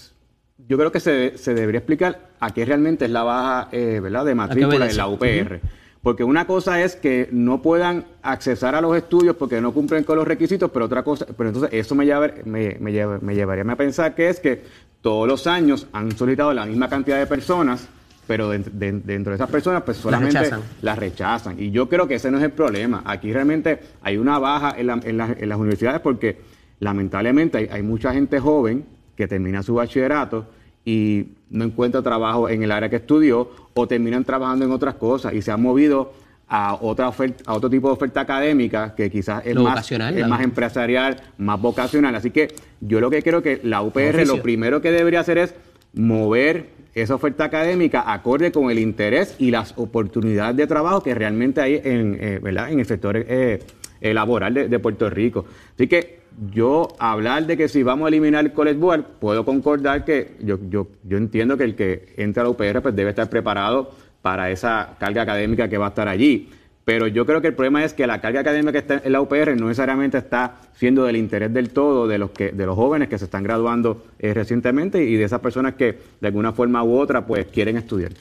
[0.68, 4.24] yo creo que se, se, debería explicar a qué realmente es la baja eh, ¿verdad?
[4.24, 5.24] de matrícula en la UPR.
[5.24, 5.60] Uh -huh.
[6.02, 10.16] Porque una cosa es que no puedan accesar a los estudios porque no cumplen con
[10.16, 13.62] los requisitos, pero otra cosa, pero entonces eso me, lleva, me, me, lleva, me llevaría
[13.62, 14.60] a pensar que es que
[15.00, 17.88] todos los años han solicitado la misma cantidad de personas,
[18.26, 20.68] pero de, de, dentro de esas personas pues solamente las rechazan.
[20.82, 21.60] las rechazan.
[21.60, 23.02] Y yo creo que ese no es el problema.
[23.04, 26.40] Aquí realmente hay una baja en, la, en, la, en las universidades porque
[26.80, 28.84] lamentablemente hay, hay mucha gente joven
[29.16, 30.46] que termina su bachillerato
[30.84, 35.34] y no encuentra trabajo en el área que estudió o terminan trabajando en otras cosas
[35.34, 36.12] y se han movido
[36.48, 40.42] a otra oferta, a otro tipo de oferta académica que quizás es, más, es más,
[40.42, 42.14] empresarial, más vocacional.
[42.14, 45.54] Así que yo lo que creo que la UPR lo primero que debería hacer es
[45.94, 51.62] mover esa oferta académica acorde con el interés y las oportunidades de trabajo que realmente
[51.62, 52.70] hay en, eh, ¿verdad?
[52.70, 53.60] en el sector eh,
[54.02, 55.46] laboral de, de Puerto Rico.
[55.74, 60.04] Así que yo hablar de que si vamos a eliminar el College Board, puedo concordar
[60.04, 63.28] que yo, yo, yo entiendo que el que entra a la UPR pues debe estar
[63.28, 63.90] preparado
[64.22, 66.48] para esa carga académica que va a estar allí.
[66.84, 69.20] Pero yo creo que el problema es que la carga académica que está en la
[69.20, 73.08] UPR no necesariamente está siendo del interés del todo de los que de los jóvenes
[73.08, 76.98] que se están graduando eh, recientemente y de esas personas que de alguna forma u
[76.98, 78.12] otra pues quieren estudiar.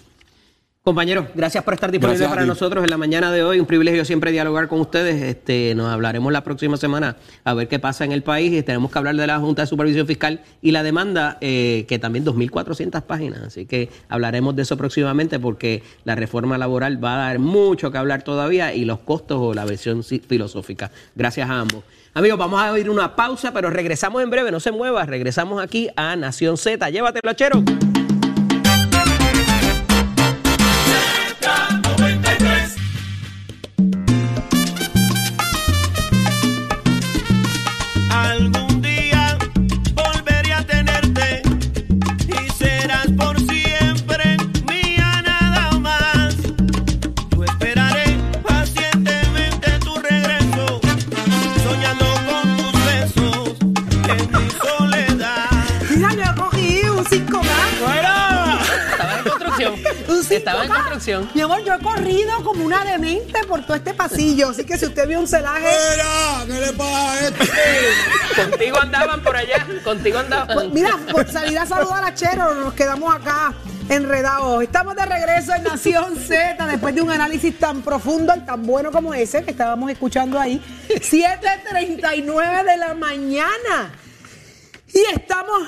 [0.84, 3.60] Compañeros, gracias por estar disponibles para nosotros en la mañana de hoy.
[3.60, 5.22] Un privilegio siempre dialogar con ustedes.
[5.22, 8.52] Este, nos hablaremos la próxima semana a ver qué pasa en el país.
[8.52, 12.00] Y tenemos que hablar de la Junta de Supervisión Fiscal y la demanda, eh, que
[12.00, 13.42] también 2.400 páginas.
[13.44, 18.00] Así que hablaremos de eso próximamente porque la reforma laboral va a dar mucho que
[18.00, 20.90] hablar todavía y los costos o la versión filosófica.
[21.14, 21.84] Gracias a ambos.
[22.16, 24.50] Amigos, vamos a oír una pausa, pero regresamos en breve.
[24.50, 25.06] No se mueva.
[25.06, 26.90] Regresamos aquí a Nación Z.
[26.90, 27.64] Llévatelo, chero.
[60.36, 61.30] Estaba en construcción.
[61.34, 64.50] Mi amor, yo he corrido como una demente por todo este pasillo.
[64.50, 65.68] Así que si usted vio un celaje.
[66.46, 67.50] ¿Qué le pasa a este?
[68.36, 70.56] Contigo andaban por allá, contigo andaban.
[70.56, 73.54] Pues mira, por salir a saludar a Chero, nos quedamos acá
[73.90, 74.64] enredados.
[74.64, 78.92] Estamos de regreso en Nación Z después de un análisis tan profundo y tan bueno
[78.92, 80.62] como ese que estábamos escuchando ahí.
[80.90, 83.92] 7:39 de la mañana.
[84.94, 85.68] Y estamos,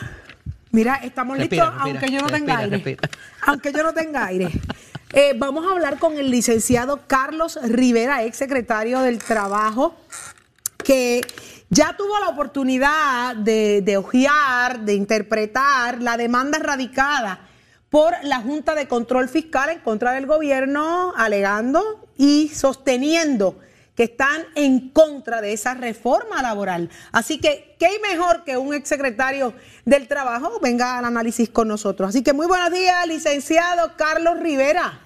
[0.74, 2.98] mira, estamos Respira, listos, respira, aunque yo no tenga respira, aire.
[3.46, 4.50] Aunque yo no tenga aire.
[5.14, 9.96] Eh, vamos a hablar con el licenciado Carlos Rivera, ex secretario del Trabajo
[10.84, 11.22] que
[11.70, 17.40] ya tuvo la oportunidad de, de ojear, de interpretar la demanda radicada
[17.90, 23.60] por la Junta de Control Fiscal en contra del gobierno, alegando y sosteniendo
[23.96, 26.90] que están en contra de esa reforma laboral.
[27.12, 29.54] Así que, ¿qué hay mejor que un exsecretario
[29.86, 32.10] del Trabajo venga al análisis con nosotros?
[32.10, 35.00] Así que muy buenos días, licenciado Carlos Rivera.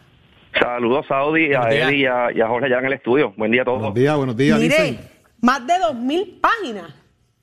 [0.60, 1.70] Saludos a Audi, a.
[1.70, 3.34] Eddie y a, y a Jorge allá en el estudio.
[3.38, 3.80] Buen día a todos.
[3.80, 5.00] Buenos días, buenos días, Mire,
[5.42, 6.94] más de dos mil páginas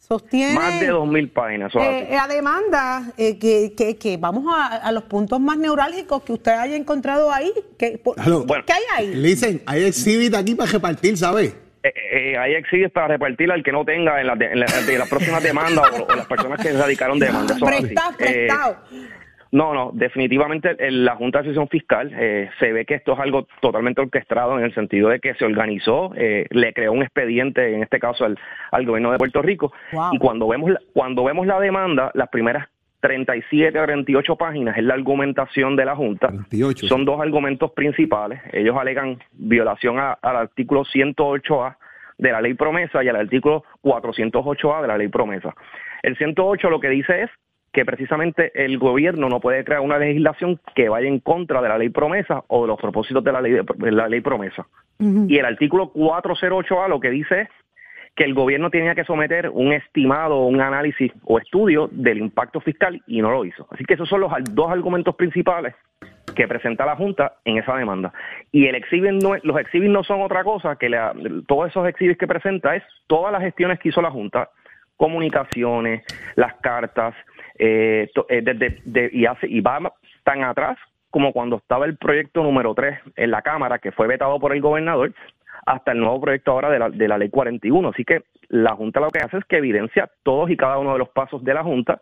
[0.07, 1.71] sostiene Más de dos mil páginas.
[1.71, 5.57] eso es eh, la demanda eh, que, que, que vamos a, a los puntos más
[5.59, 7.53] neurálgicos que usted haya encontrado ahí.
[7.79, 8.17] Que, por-.
[8.47, 8.65] Bueno.
[8.67, 9.15] ¿Qué hay ahí?
[9.15, 11.57] Listen, hay exhibit aquí para repartir, ¿sabes?
[11.83, 11.93] Eh,
[12.33, 15.09] eh, hay exhibits para repartir al que no tenga en, de- en la- de las
[15.09, 17.57] próximas demandas o, o las personas que radicaron demandas.
[17.63, 17.65] Así.
[17.83, 18.77] prestado, Eh, prestado.
[19.55, 23.47] No, no, definitivamente la Junta de Asociación Fiscal eh, se ve que esto es algo
[23.61, 27.83] totalmente orquestado en el sentido de que se organizó, eh, le creó un expediente, en
[27.83, 28.39] este caso al,
[28.73, 30.11] al gobierno de Puerto Rico, Wow.
[30.13, 32.67] y cuando vemos, la, cuando vemos la demanda, las primeras
[33.01, 36.29] 37 a 38 páginas es la argumentación de la Junta.
[36.29, 36.87] 38.
[36.87, 38.41] Son dos argumentos principales.
[38.53, 41.77] Ellos alegan violación a- al artículo 108A
[42.17, 45.55] de la ley promesa y al artículo 408A de la ley promesa.
[46.03, 47.31] El 108 lo que dice es
[47.75, 51.77] que precisamente el gobierno no puede crear una legislación que vaya en contra de la
[51.77, 54.67] ley promesa o de los propósitos de la ley, de la ley promesa.
[55.29, 57.49] Y el artículo 408A lo que dice es
[58.15, 63.03] que el gobierno tenía que someter un estimado, un análisis o estudio del impacto fiscal
[63.09, 63.67] y no lo hizo.
[63.73, 65.75] Así que esos son los dos argumentos principales
[66.37, 68.13] que presenta la Junta en esa demanda.
[68.53, 71.13] Y el exhibit no, los exhibits no son otra cosa que la-
[71.49, 74.49] todos esos exhibits que presenta es todas las gestiones que hizo la Junta,
[74.97, 76.03] comunicaciones,
[76.37, 77.15] las cartas,
[77.59, 79.93] eh, eh, desde- de- y, va
[80.25, 80.77] tan atrás
[81.11, 84.61] como cuando estaba el proyecto número 3 en la Cámara, que fue vetado por el
[84.61, 85.13] gobernador,
[85.67, 87.89] hasta el nuevo proyecto ahora de la, de la ley 41.
[87.91, 90.99] Así que la Junta lo que hace es que evidencia todos y cada uno de
[90.99, 92.01] los pasos de la Junta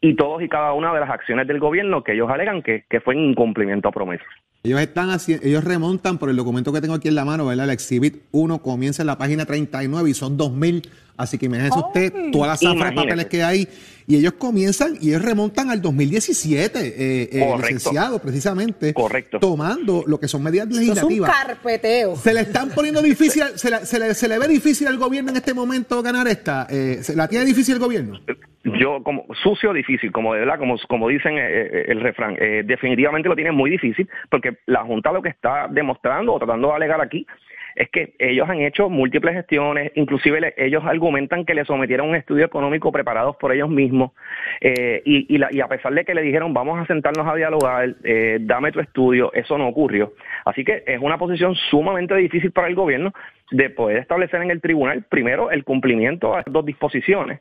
[0.00, 3.00] y todos y cada una de las acciones del gobierno que ellos alegan que, que
[3.00, 4.26] fue en incumplimiento a promesas.
[4.64, 7.64] Ellos están haciendo, ellos remontan por el documento que tengo aquí en la mano, ¿verdad?
[7.64, 10.88] El Exhibit 1 comienza en la página 39 y son 2000.
[11.16, 12.30] Así que imagínese usted Ay.
[12.30, 13.68] todas las zafras de papeles que hay.
[14.06, 18.92] Y ellos comienzan y ellos remontan al 2017, eh, eh, licenciado, precisamente.
[18.94, 19.38] Correcto.
[19.38, 21.30] Tomando lo que son medidas Eso es un legislativas.
[21.30, 22.16] carpeteo.
[22.16, 25.30] Se le están poniendo difícil, se, la- se le, se le ve difícil al gobierno
[25.30, 26.66] en este momento ganar esta.
[26.70, 28.20] Eh, ¿se ¿La tiene difícil el gobierno?
[28.64, 32.62] Yo, como sucio, difícil, como de verdad, como, como dicen eh, eh, el refrán, eh,
[32.64, 36.74] definitivamente lo tiene muy difícil porque la Junta lo que está demostrando o tratando de
[36.74, 37.26] alegar aquí
[37.74, 42.44] es que ellos han hecho múltiples gestiones, inclusive ellos argumentan que le sometieron un estudio
[42.44, 44.12] económico preparados por ellos mismos
[44.60, 48.72] eh, y, a pesar de que le dijeron vamos a sentarnos a dialogar, eh, dame
[48.72, 50.12] tu estudio, eso no ocurrió.
[50.44, 53.12] Así que es una posición sumamente difícil para el gobierno
[53.50, 57.40] de poder establecer en el tribunal primero el cumplimiento a dos disposiciones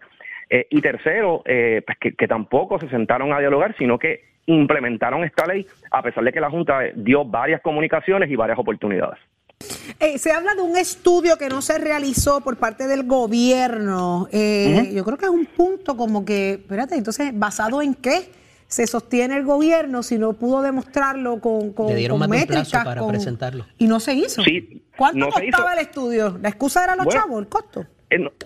[0.50, 5.65] eh, y tercero, pues que tampoco se sentaron a dialogar, sino que implementaron esta ley
[5.91, 9.19] a pesar de que la Junta dio varias comunicaciones y varias oportunidades.
[9.99, 14.27] Eh, se habla de un estudio que no se realizó por parte del gobierno.
[14.32, 18.32] Eh, Yo creo que es un punto como que, espérate, entonces, ¿basado en qué
[18.67, 22.41] se sostiene el gobierno si no pudo demostrarlo con, con, Le dieron con más de
[22.43, 22.86] un plazo métricas?
[22.86, 23.65] para con- presentarlo.
[23.77, 24.41] Y no se hizo.
[24.43, 25.80] Sí, ¿Cuánto no se costaba hizo.
[25.82, 26.39] el estudio?
[26.41, 27.86] ¿La excusa era los Bueno, chavos, el costo?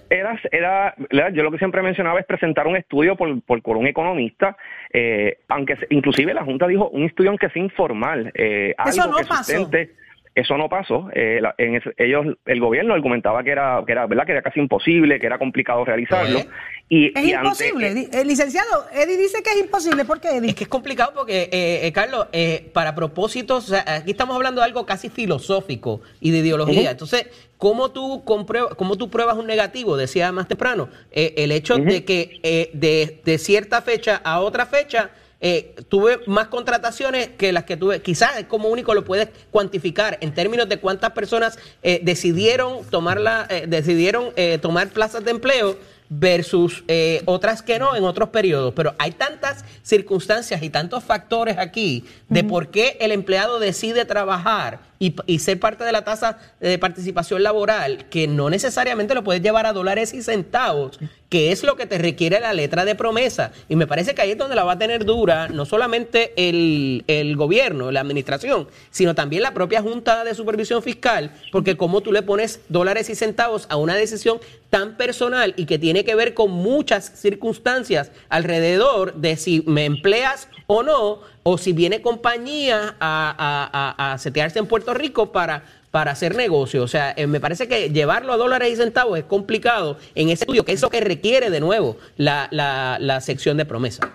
[0.10, 3.78] Era, era, era- yo lo que siempre mencionaba es presentar un estudio por, por, por
[3.78, 4.56] un economista,
[4.93, 9.17] eh, aunque inclusive la Junta dijo un estudio aunque sea informal, eh, Eso algo no
[9.19, 9.43] que pasó.
[9.54, 9.89] sustente-
[10.36, 11.08] Eso no pasó.
[11.13, 14.26] Eh, la- en ese- ellos, el gobierno argumentaba que era, que era, ¿verdad?
[14.26, 16.39] Que era casi imposible, que era complicado realizarlo.
[16.39, 16.48] ¿Eh?
[16.89, 17.93] Y, Es y ante- imposible.
[17.93, 20.04] Di- el licenciado, Eddie dice que es imposible.
[20.04, 20.50] ¿Por qué, Eddie?
[20.50, 24.36] Es que es complicado porque, eh, eh, Carlos, eh, para propósitos, o sea, aquí estamos
[24.36, 26.91] hablando de algo casi filosófico y de ideología.
[26.91, 29.95] Entonces, ¿cómo tú, compruebas, ¿cómo tú pruebas un negativo?
[29.95, 34.66] Decía más temprano, Eh, el hecho de que eh, de, de cierta fecha a otra
[34.66, 38.01] fecha eh, tuve más contrataciones que las que tuve.
[38.01, 43.19] Quizás es como único lo puedes cuantificar en términos de cuántas personas eh, decidieron tomar
[43.19, 45.77] la, eh, decidieron tomar plazas de empleo
[46.09, 48.73] versus eh, otras que no en otros periodos.
[48.75, 54.79] Pero hay tantas circunstancias y tantos factores aquí de por qué el empleado decide trabajar
[55.06, 59.41] y, y ser parte de la tasa de participación laboral que no necesariamente lo puedes
[59.41, 60.99] llevar a dólares y centavos,
[61.30, 63.51] que es lo que te requiere la letra de promesa.
[63.68, 67.03] Y me parece que ahí es donde la va a tener dura no solamente el,
[67.08, 72.12] el gobierno, la administración, sino también la propia Junta de Supervisión Fiscal, porque como tú
[72.12, 74.39] le pones dólares y centavos a una decisión
[74.70, 80.47] tan personal y que tiene que ver con muchas circunstancias alrededor de si me empleas
[80.68, 85.64] o no, o si viene compañía a, a, a, a setearse en Puerto Rico para,
[85.91, 86.82] para hacer negocio.
[86.82, 90.46] O sea, eh, me parece que llevarlo a dólares y centavos es complicado en ese
[90.46, 94.10] estudio, que es lo que requiere de nuevo la, la, la sección de promesa.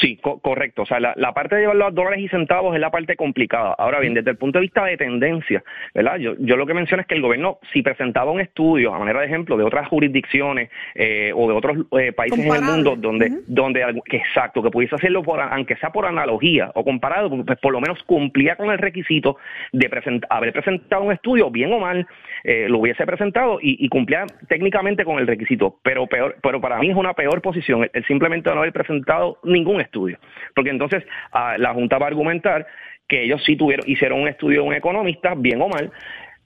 [0.00, 0.82] Sí, co- correcto.
[0.82, 3.74] O sea, la, la parte de llevarlo a dólares y centavos es la parte complicada.
[3.78, 5.62] Ahora bien, desde el punto de vista de tendencia,
[5.94, 6.16] ¿verdad?
[6.18, 9.20] Yo, yo lo que menciono es que el gobierno, si presentaba un estudio, a manera
[9.20, 13.28] de ejemplo, de otras jurisdicciones eh, o de otros eh, países en el mundo donde,
[13.46, 17.72] donde que exacto, que pudiese hacerlo por, aunque sea por analogía o comparado, pues por
[17.72, 19.36] lo menos cumplía con el requisito
[19.72, 22.06] de present- haber presentado un estudio, bien o mal,
[22.42, 25.76] eh, lo hubiese presentado y, y cumplía técnicamente con el requisito.
[25.82, 29.38] Pero peor, pero para mí es una peor posición el, el simplemente no haber presentado
[29.44, 30.18] ningún estudio,
[30.54, 32.66] porque entonces ah, la Junta va a argumentar
[33.08, 35.90] que ellos sí tuvieron, hicieron un estudio de un economista, bien o mal,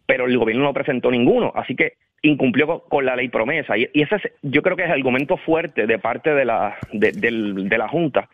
[0.07, 3.77] pero el gobierno no presentó ninguno, así que incumplió con, la ley promesa.
[3.77, 7.79] Y, ese es, yo creo que es el argumento fuerte de parte de la de
[7.79, 8.29] la junta.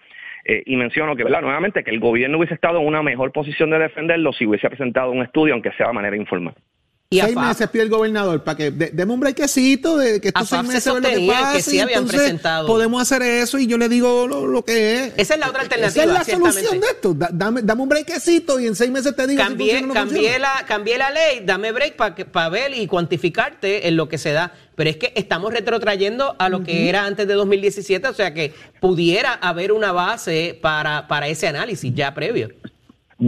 [0.46, 3.70] Eh, y menciono que verdad nuevamente que el gobierno hubiese estado en una mejor posición
[3.70, 6.54] de defenderlo si hubiese presentado un estudio aunque sea de manera informal
[7.20, 10.62] seis meses pide el gobernador para que de- deme un brequecito de que estos seis
[10.62, 12.66] se meses ve lo que pasa que sí y habían entonces presentado.
[12.66, 15.12] podemos hacer eso y yo le digo lo, lo que es.
[15.16, 17.14] Esa es la otra alternativa, Esa es la solución de esto.
[17.14, 19.88] Da- dame, dame un brequecito y en seis meses te digo si Cambié, funciona o
[19.88, 20.54] no cambié, funciona.
[20.60, 21.96] la, cambié la ley, dame break
[22.30, 24.52] para ver y cuantificarte en lo que se da.
[24.76, 28.52] Pero es que estamos retrotrayendo a lo que era antes de 2017, o sea que
[28.80, 32.48] pudiera haber una base para, para ese análisis ya previo.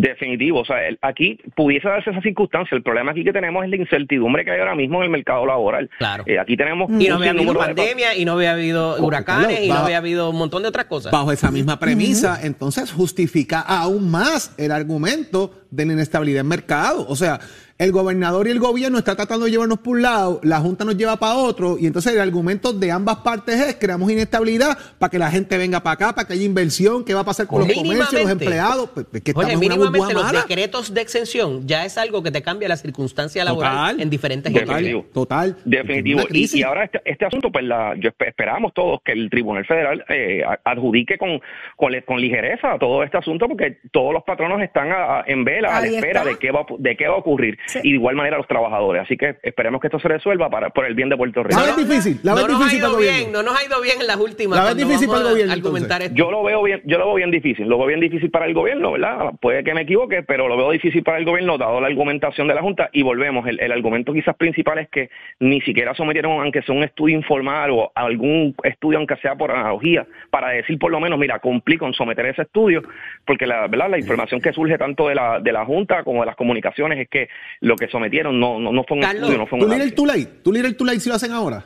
[0.01, 2.77] Definitivo, o sea, el- aquí pudiese darse esa circunstancia.
[2.77, 5.47] El problema aquí que tenemos es la incertidumbre que hay ahora mismo en el mercado
[5.47, 5.89] laboral.
[5.99, 6.25] Claro.
[6.27, 9.69] Eh, aquí tenemos Y no había habido de- pandemia, y no había habido huracanes, y
[9.69, 11.11] no había habido un montón de otras cosas.
[11.13, 17.07] Bajo esa misma premisa, entonces justifica aún más el argumento de la inestabilidad en mercado.
[17.09, 17.41] O sea,
[17.79, 20.97] el gobernador y el gobierno están tratando de llevarnos por un lado, la Junta nos
[20.97, 25.19] lleva para otro, y entonces el argumento de ambas partes es creamos inestabilidad para que
[25.19, 27.73] la gente venga para acá, para que haya inversión, qué va a pasar con los
[27.73, 30.41] comercios, los empleados, pues, es que Oye, estamos en una burbuja mínimamente los mala.
[30.49, 34.01] decretos de exención ya es algo que te cambia la circunstancia laboral Total.
[34.01, 35.07] en diferentes Definitivo.
[35.13, 35.57] Total.
[35.65, 36.23] Definitivo.
[36.31, 39.67] Y, y ahora este, este asunto, pues la, yo espe- esperamos todos que el Tribunal
[39.67, 41.41] Federal eh, adjudique con,
[41.77, 45.81] con, ligereza todo este asunto, porque todos los patronos están a- a- en vela, a
[45.83, 46.31] la espera está.
[46.31, 47.59] de qué, va, de qué va a ocurrir.
[47.83, 49.03] Y de igual manera los trabajadores.
[49.03, 51.61] Así que esperemos que esto se resuelva para, por el bien de Puerto Rico.
[51.61, 53.43] La ves difícil, la no nos ha difícil para ido el bien, gobierno.
[53.43, 54.59] no nos ha ido bien en las últimas.
[54.59, 56.15] La cuando difícil para el gobierno, argumentar esto.
[56.15, 58.55] Yo lo veo bien, yo lo veo bien difícil, lo veo bien difícil para el
[58.55, 59.33] gobierno, ¿verdad?
[59.41, 62.55] Puede que me equivoque, pero lo veo difícil para el gobierno dado la argumentación de
[62.55, 65.11] la Junta y volvemos, el, el argumento quizás principal es que
[65.41, 70.07] ni siquiera sometieron aunque sea un estudio informal o algún estudio aunque sea por analogía
[70.31, 72.83] para decir por lo menos, mira, cumplí con someter ese estudio,
[73.25, 76.27] porque la verdad la información que surge tanto de la de la Junta como de
[76.27, 77.29] las comunicaciones es que
[77.61, 79.83] lo que sometieron no no, no fue un Carlos, estudio, no fue un ¿tú leer
[79.83, 80.27] el too late?
[80.43, 81.65] ¿Tú leer el too late si lo hacen ahora?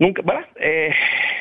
[0.00, 0.44] Nunca, ¿verdad?
[0.60, 0.92] Eh,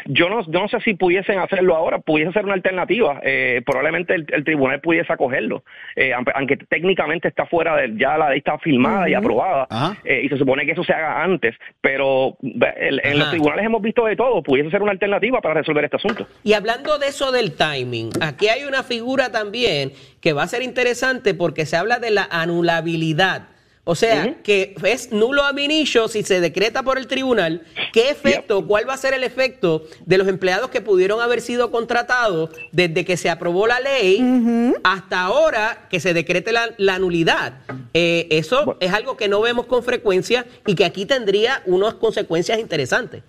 [0.06, 3.20] yo no, yo no sé si pudiesen hacerlo ahora, pudiese ser una alternativa.
[3.24, 5.64] Eh, probablemente el, el tribunal pudiese acogerlo,
[5.96, 9.68] eh, aunque, técnicamente está fuera de ya la ley está firmada y aprobada,
[10.04, 11.56] eh, y se supone que eso se haga antes.
[11.82, 12.38] Pero
[12.78, 15.98] el- en los tribunales hemos visto de todo, pudiese ser una alternativa para resolver este
[15.98, 16.28] asunto.
[16.44, 20.64] Y hablando de eso del timing, aquí hay una figura también que va a ser
[20.64, 23.50] interesante porque se habla de la anulabilidad.
[23.90, 27.62] O sea, que es nulo initio si se decreta por el tribunal.
[27.94, 31.72] ¿Qué efecto, cuál va a ser el efecto de los empleados que pudieron haber sido
[31.72, 37.60] contratados desde que se aprobó la ley hasta ahora que se decrete la, la nulidad?
[37.94, 42.60] Eh, eso es algo que no vemos con frecuencia y que aquí tendría unas consecuencias
[42.60, 43.24] interesantes.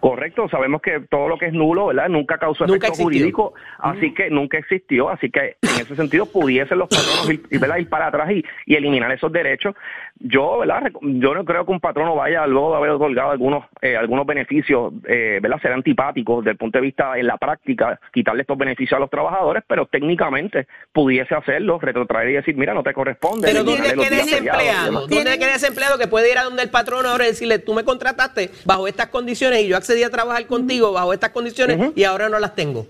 [0.00, 2.08] Correcto, sabemos que todo lo que es nulo, ¿verdad?
[2.08, 3.04] Nunca causó Nunca efecto existió.
[3.04, 7.76] jurídico, así que nunca existió, así que en ese sentido pudiesen los patronos ir, ¿verdad?
[7.78, 9.74] ir para atrás y, y eliminar esos derechos.
[10.22, 10.82] Yo, ¿verdad?
[11.00, 14.92] Yo no creo que un patrono vaya luego de haber otorgado algunos eh, algunos beneficios,
[15.08, 15.60] eh, ¿verdad?
[15.62, 19.08] Ser antipáticos desde el punto de vista en la práctica, quitarle estos beneficios a los
[19.08, 23.48] trabajadores, pero técnicamente pudiese hacerlo, retrotraer y decir, mira, no te corresponde.
[23.48, 24.86] Pero ¿dónde eliminarle los queda días ese feriados y empleado?
[24.86, 25.08] demás.
[25.08, 27.72] ¿Dónde queda ese empleado que puede ir a donde el patrón ahora y decirle, tú
[27.72, 32.04] me contrataste bajo estas condiciones y yo accedí a trabajar contigo bajo estas condiciones y
[32.04, 32.86] ahora no las tengo?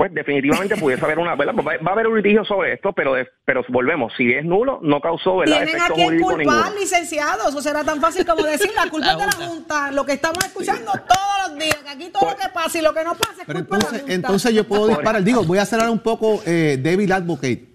[0.00, 1.52] Pues definitivamente pudiese haber una, ¿verdad?
[1.56, 4.78] Va va a haber un litigio sobre esto, pero de- pero volvemos, si es nulo,
[4.82, 5.56] no causó, ¿verdad?
[5.58, 6.80] Tienen a efecto quien culpar, ninguno.
[6.80, 7.48] licenciados.
[7.48, 9.90] Eso será tan fácil como decir la culpa es de la Junta.
[9.92, 12.94] Lo que estamos escuchando todos los días, que aquí todo lo que pasa y lo
[12.94, 14.14] que no pasa es Pero culpa de la entonces, Junta.
[14.14, 15.22] entonces yo puedo disparar.
[15.22, 17.69] Digo, voy a hacer ahora un poco eh, David Advocate.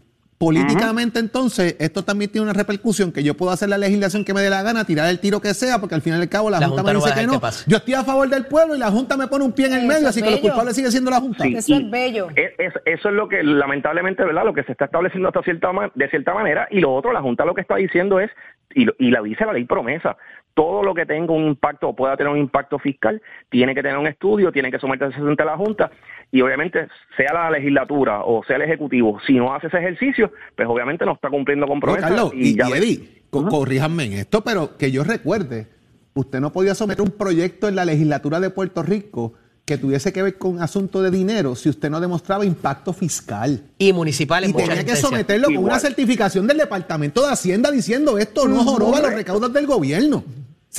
[0.45, 4.41] Políticamente, entonces, esto también tiene una repercusión que yo puedo hacer la legislación que me
[4.41, 6.59] dé la gana, tirar el tiro que sea, porque al final y al cabo la,
[6.59, 7.39] La Junta, Junta me no dice que no.
[7.41, 7.47] que.
[7.67, 9.79] Yo estoy a favor del pueblo y la Junta me pone un pie en el
[9.79, 11.43] Eso medio, así que los culpables sigue siendo la Junta.
[11.43, 12.27] Sí, Eso es bello.
[12.35, 14.45] es- es- eso es lo que lamentablemente, ¿verdad?
[14.45, 17.21] Lo que se está estableciendo hasta cierta ma- de cierta manera y lo otro, la
[17.21, 18.29] Junta lo que está diciendo es
[18.73, 20.17] y, lo- y la dice la ley promesa.
[20.53, 23.97] Todo lo que tenga un impacto o pueda tener un impacto fiscal tiene que tener
[23.97, 25.91] un estudio, tiene que someterse ante la Junta
[26.31, 30.67] y obviamente sea la legislatura o sea el ejecutivo, si no hace ese ejercicio, pues
[30.67, 32.09] obviamente no está cumpliendo con No, promesas.
[32.09, 35.67] Carlos, y, ya y Eddie, co- corríjanme en esto, pero que yo recuerde,
[36.13, 39.33] usted no podía someter un proyecto en la legislatura de Puerto Rico
[39.65, 43.63] que tuviese que ver con asunto de dinero si usted no demostraba impacto fiscal.
[43.79, 48.47] Y municipales, Y tenía que someterlo con una certificación del Departamento de Hacienda diciendo esto
[48.47, 50.23] no joroba los recaudos del gobierno.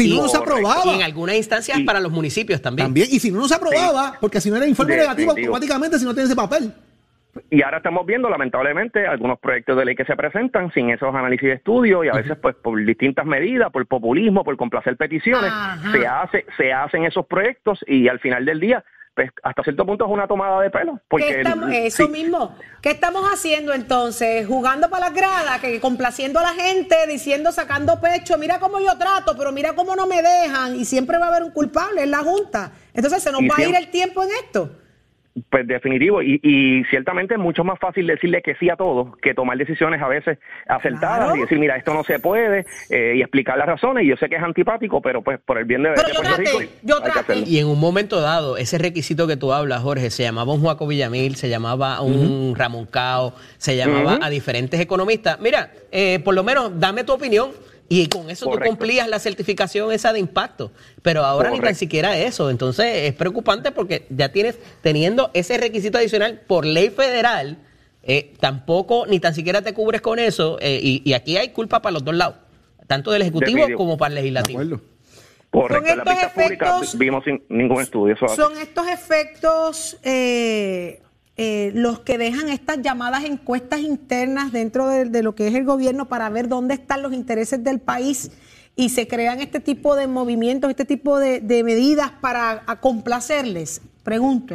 [0.04, 0.82] Si no, no se aprobaba.
[0.84, 2.86] Y en algunas instancias Y- para los municipios también.
[2.88, 6.04] También, y si no, no se aprobaba, porque si no era informe negativo automáticamente si
[6.04, 6.72] no tiene ese papel.
[7.50, 11.48] Y ahora estamos viendo, lamentablemente, algunos proyectos de ley que se presentan sin esos análisis
[11.48, 15.92] de estudio y a veces, pues, por distintas medidas, por populismo, por complacer peticiones, Ajá.
[15.92, 18.84] se hace, se hacen esos proyectos y al final del día,
[19.16, 21.00] pues, hasta cierto punto es una tomada de pelo.
[21.08, 22.54] Porque ¿Qué estamos, eso sí, mismo.
[22.82, 24.46] ¿Qué estamos haciendo entonces?
[24.46, 28.98] Jugando para las gradas, que complaciendo a la gente, diciendo, sacando pecho, mira cómo yo
[28.98, 32.08] trato, pero mira cómo no me dejan y siempre va a haber un culpable, es
[32.10, 32.72] la Junta.
[32.92, 34.70] Entonces se nos Y va a ir el tiempo en esto.
[35.50, 39.34] Pues definitivo, y, y ciertamente es mucho más fácil decirle que sí a todo que
[39.34, 41.36] tomar decisiones a veces acertadas Claro.
[41.36, 44.04] y decir, mira, esto no se puede, eh, y explicar las razones.
[44.04, 46.20] Y yo sé que es antipático, pero pues por el bien de, Pero de yo
[46.22, 47.32] Puerto traté, Rico yo hay que traté.
[47.34, 47.44] hacerlo.
[47.48, 50.86] Y en un momento dado, ese requisito que tú hablas, Jorge, se llamaba un Juaco
[50.86, 55.38] Villamil, se llamaba un Ramón Cao, se llamaba a diferentes economistas.
[55.40, 57.50] Mira, eh, por lo menos dame tu opinión
[57.88, 58.76] y con eso tú Correcto.
[58.76, 60.72] cumplías la certificación esa de impacto.
[61.02, 62.50] Pero ahora ni tan siquiera eso.
[62.50, 67.58] Entonces es preocupante porque ya tienes, teniendo ese requisito adicional por ley federal,
[68.02, 70.58] eh, tampoco ni tan siquiera te cubres con eso.
[70.60, 72.36] eh, y, y aquí hay culpa para los dos lados,
[72.86, 73.78] tanto del Ejecutivo Definitivo.
[73.78, 74.60] como para el ¿De Legislativo.
[74.60, 74.80] acuerdo?
[75.50, 78.14] Correcto, Son la estos pública efectos- vimos sin ningún estudio.
[78.14, 78.36] Eso hace.
[78.36, 81.00] Son estos efectos eh,
[81.36, 85.64] eh, los que dejan estas llamadas encuestas internas dentro de, de lo que es el
[85.64, 88.30] gobierno para ver dónde están los intereses del país
[88.74, 93.80] y se crean este tipo de movimientos, este tipo de, de medidas para complacerles.
[94.02, 94.54] Pregunto.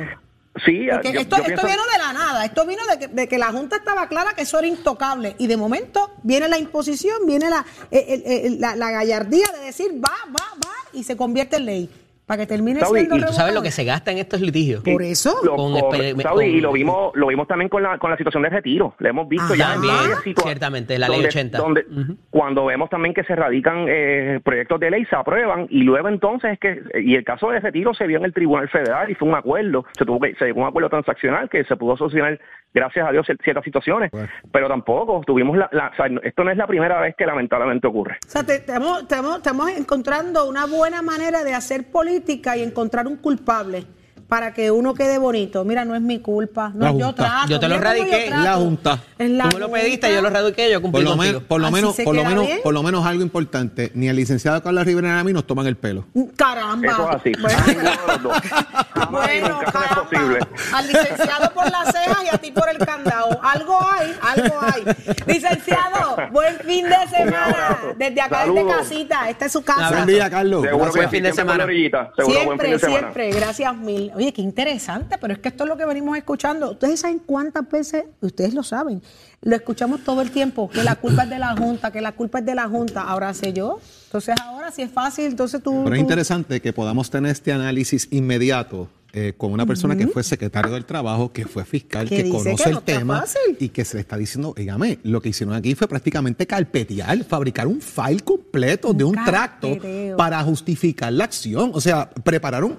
[0.66, 3.08] Sí, Porque yo- esto, yo esto pienso- vino de la nada, esto vino de que,
[3.08, 6.58] de que la Junta estaba clara que eso era intocable y de momento viene la
[6.58, 11.16] imposición, viene la, el- el- la, la gallardía de decir va, va, va y se
[11.16, 11.90] convierte en ley
[12.32, 14.82] para que termine Saudi, siendo y tú sabes lo que se gasta en estos litigios.
[14.84, 15.36] Por eso.
[15.44, 18.10] Lo Con corre- espe- Saudi, con- y lo vimos lo vimos también con la, con
[18.10, 18.96] la situación de retiro.
[19.00, 19.56] Lo hemos visto Ajá.
[19.58, 21.58] ya en varias ciertamente, la ley donde- 80.
[21.58, 22.16] donde Ujú.
[22.30, 26.54] Cuando vemos también que se radican eh, proyectos de ley, se aprueban y luego entonces
[26.54, 29.28] es que, y el caso de retiro se vio en el Tribunal Federal y fue
[29.28, 32.40] un acuerdo, se tuvo que, se llegó a un acuerdo transaccional que se pudo solucionar,
[32.74, 34.12] gracias a Dios, cier- ciertas situaciones,
[34.52, 37.88] pero tampoco tuvimos la, la- o sea, esto no es la primera vez que lamentablemente
[37.88, 38.18] ocurre.
[38.26, 43.08] O sea, te- estamos, estamos- estamos encontrando una buena manera de hacer política y encontrar
[43.08, 43.84] un culpable
[44.32, 45.66] para que uno quede bonito.
[45.66, 46.72] Mira, no es mi culpa.
[46.74, 47.50] No, yo trato.
[47.50, 48.30] Yo te lo radiqué.
[48.30, 48.98] La Junta.
[49.18, 51.34] La Tú me lo pediste, yo lo radiqué, yo cumplí Por lo, contigo.
[51.34, 54.64] menos, por, lo menos, por, lo menos, por lo menos algo importante, ni el licenciado
[54.64, 56.06] Carlos Rivera ni a mí nos toman el pelo.
[56.38, 56.88] Caramba.
[56.94, 57.32] Eso es así.
[57.42, 58.30] Bueno,
[59.12, 60.48] bueno, caramba.
[60.76, 63.38] Al licenciado por las cejas y a ti por el candado.
[63.44, 64.84] Algo hay, algo hay.
[65.28, 67.80] Licenciado, buen fin de semana.
[67.98, 68.76] Desde acá, desde Saludos.
[68.78, 69.30] casita.
[69.30, 69.90] Esta es su casa.
[69.90, 70.64] Buen día, Carlos.
[70.64, 71.66] Seguro sí, fin de semana.
[71.66, 71.78] buen
[72.16, 73.00] Siempre, de semana.
[73.00, 74.14] siempre, gracias mil.
[74.22, 76.74] Oye, qué interesante, pero es que esto es lo que venimos escuchando.
[76.74, 79.02] Ustedes saben cuántas veces, ustedes lo saben,
[79.42, 82.38] lo escuchamos todo el tiempo, que la culpa es de la Junta, que la culpa
[82.38, 83.02] es de la Junta.
[83.02, 83.80] Ahora sé yo.
[84.06, 85.72] Entonces ahora si es fácil, entonces tú...
[85.84, 90.06] Pero es tú- interesante que podamos tener este análisis inmediato eh, con una persona que
[90.06, 93.26] fue secretario del trabajo, que fue fiscal, Que conoce que el no tema
[93.60, 97.66] y que se le está diciendo, dígame, lo que hicieron aquí fue prácticamente carpetear, fabricar
[97.66, 99.68] un file completo de un tracto
[100.16, 101.72] para justificar la acción.
[101.74, 102.78] O sea, prepararon,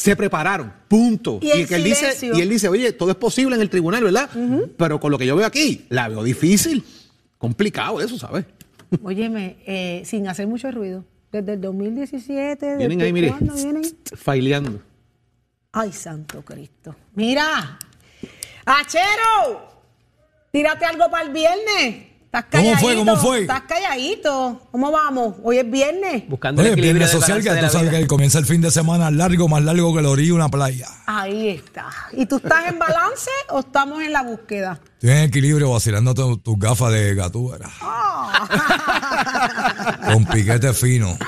[0.00, 1.38] se prepararon, punto.
[1.42, 4.02] Y el que él dice, y él dice, oye, todo es posible en el tribunal,
[4.02, 4.30] ¿verdad?
[4.78, 6.82] Pero con lo que yo veo aquí, la veo difícil,
[7.36, 8.46] complicado eso, ¿sabes?
[9.02, 11.04] Óyeme, eh, sin hacer mucho ruido.
[11.30, 12.78] Desde el 2017.
[12.78, 13.82] Vienen ¿desde ahí, mire, vienen?
[14.16, 14.80] faileando.
[15.70, 16.96] Ay, santo Cristo.
[17.14, 17.78] Mira,
[18.64, 19.68] ¡Achero!
[20.50, 22.06] Tírate algo para el viernes.
[22.32, 22.94] Estás ¿Cómo fue?
[22.94, 23.40] ¿Cómo fue?
[23.40, 24.68] Estás calladito.
[24.70, 25.34] ¿Cómo vamos?
[25.42, 26.28] Hoy es viernes.
[26.28, 28.70] Buscando Oye, el equilibrio viernes social, que tú la sabes que comienza el fin de
[28.70, 30.86] semana largo, más largo que la orilla de una playa.
[31.06, 31.86] Ahí está.
[32.12, 34.78] ¿Y tú estás en balance o estamos en la búsqueda?
[35.00, 37.68] Tienes en equilibrio vacilando tu- tus gafas de gatúbera.
[40.12, 41.18] Con piquete fino.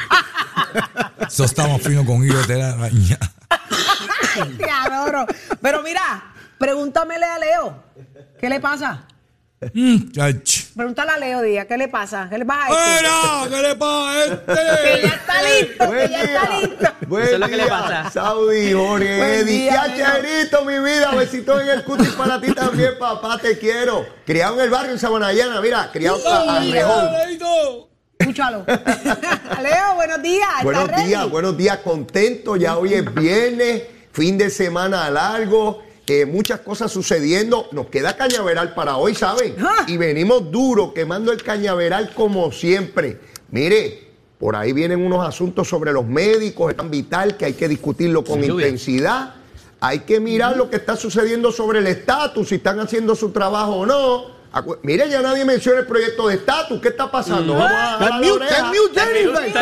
[1.26, 2.56] Eso está más fino con hilo de.
[4.56, 5.26] Te adoro.
[5.60, 7.82] Pero mira, pregúntamele a Leo.
[8.38, 9.04] ¿Qué le pasa?
[9.74, 9.96] Mm.
[10.76, 12.26] Pregúntale a Leo Díaz, ¿qué le pasa?
[12.30, 13.02] ¿Qué le pasa a este?
[13.02, 13.56] ¡Mira!
[13.56, 15.06] ¿Qué le pasa a Que ya este?
[15.06, 16.92] está listo, que ya está listo.
[17.06, 18.10] Buen Eso es lo que le día, pasa.
[18.10, 19.44] Saudi, Jorge, Buen Eddie.
[19.44, 21.10] día, Chacherito, mi vida.
[21.14, 23.38] Besitos en el cutis para ti también, papá.
[23.38, 24.06] Te quiero.
[24.24, 25.90] Criado en el barrio en Sabanayana, mira.
[25.92, 27.08] Criado a, a Rejón.
[28.18, 28.64] Escúchalo.
[29.62, 30.48] Leo, buenos días.
[30.48, 31.04] ¿Estás Buenos ready?
[31.08, 31.78] días, buenos días.
[31.78, 32.56] Contento.
[32.56, 33.82] Ya hoy es viernes,
[34.12, 35.82] fin de semana largo.
[36.26, 37.68] Muchas cosas sucediendo.
[37.72, 39.56] Nos queda cañaveral para hoy, ¿saben?
[39.60, 39.84] Ah.
[39.86, 43.18] Y venimos duro, quemando el cañaveral como siempre.
[43.50, 44.08] Mire,
[44.38, 48.24] por ahí vienen unos asuntos sobre los médicos, es tan vital que hay que discutirlo
[48.24, 49.34] con intensidad.
[49.80, 53.76] Hay que mirar lo que está sucediendo sobre el estatus, si están haciendo su trabajo
[53.76, 54.41] o no.
[54.82, 56.80] Mire, ya nadie menciona el proyecto de estatus.
[56.80, 57.54] ¿Qué está pasando?
[57.54, 59.52] Vamos a, mute, mute, mute.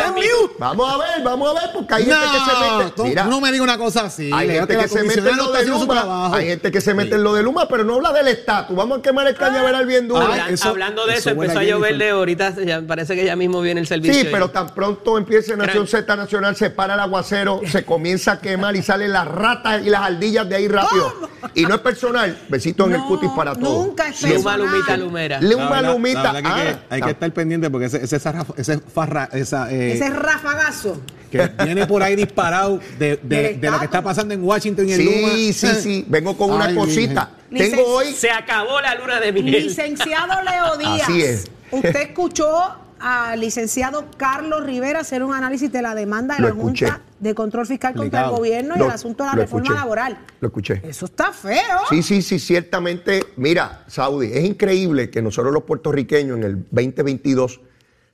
[0.59, 3.03] Vamos ver, vamos a ver, porque hay gente que se mete.
[3.03, 4.29] Mira, no me digas una cosa así.
[4.33, 6.35] hay gente que se mete en lo de Luma.
[6.35, 8.75] Hay gente que se mete en lo de Luma, pero no habla del estatus.
[8.75, 10.21] Vamos a quemar el cañaveral bien duro.
[10.21, 11.97] Habla- eso- hablando de eso, empezó a a llover Jennifer.
[11.97, 14.13] de ahorita, ya parece que ya mismo viene el servicio.
[14.21, 18.39] Sí, pero tan pronto empiece Nación Z Nacional, se para el aguacero, se comienza a
[18.39, 21.13] quemar y salen las ratas y las ardillas de ahí rápido.
[21.53, 22.37] Y no es personal.
[22.49, 23.85] Besitos en el cutis para todos.
[23.87, 24.80] nunca es personal.
[24.97, 25.81] Lumita, lumera.
[25.93, 26.23] Lumita.
[26.33, 29.71] la hay, que, Ah, hay que estar pendiente porque ese, ese, zarraf- ese farra, esa,
[29.71, 31.01] eh, Ese rafagazo.
[31.31, 34.93] que viene por ahí disparado de, de- de lo que está pasando en Washington y
[34.93, 35.29] en Luma.
[35.35, 36.05] Sí, sí, sí.
[36.07, 37.29] Vengo con una cosita.
[37.49, 38.13] Tengo hoy.
[38.13, 39.45] Se acabó la luna de miel.
[39.67, 41.03] Licenciado Leo Díaz.
[41.03, 41.45] Así es.
[41.71, 46.53] Usted escuchó al licenciado Carlos Rivera hacer un análisis de la demanda de Lo la
[46.53, 46.85] escuché.
[46.87, 49.79] Junta de Control Fiscal contra el gobierno y el asunto de la reforma escuché.
[49.79, 50.17] laboral.
[50.39, 50.81] Lo escuché.
[50.83, 51.79] Eso está feo.
[51.89, 53.23] Sí, sí, sí, ciertamente.
[53.37, 57.61] Mira, Saudi, es increíble que nosotros los puertorriqueños en el 2022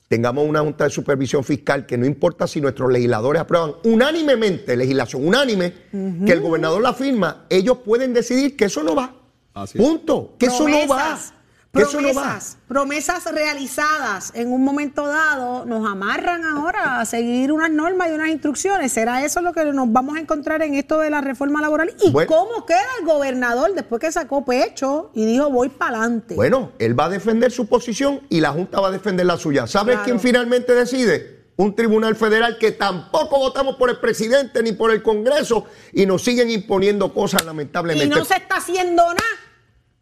[0.08, 5.28] tengamos una junta de supervisión fiscal que no importa si nuestros legisladores aprueban unánimemente, legislación
[5.28, 5.74] unánime,
[6.26, 9.14] que el gobernador la firma, ellos pueden decidir que eso no va.
[9.54, 9.84] Así es.
[9.84, 10.36] Punto.
[10.38, 11.20] Que eso no va.
[11.86, 12.68] Promesas, no.
[12.68, 18.30] Promesas, realizadas en un momento dado nos amarran ahora a seguir unas normas y unas
[18.30, 18.92] instrucciones.
[18.92, 21.94] ¿Será eso lo que nos vamos a encontrar en esto de la reforma laboral?
[22.04, 22.28] ¿Y Bueno.
[22.30, 26.36] cómo queda el gobernador después que sacó pecho y dijo voy para adelante?
[26.36, 29.68] Bueno, él va a defender su posición y la Junta va a defender la suya.
[29.68, 30.06] ¿Sabes Claro.
[30.06, 31.38] quién finalmente decide?
[31.60, 36.22] Un tribunal federal que tampoco votamos por el presidente ni por el Congreso y nos
[36.24, 38.16] siguen imponiendo cosas y lamentablemente.
[38.16, 39.18] no se está haciendo nada.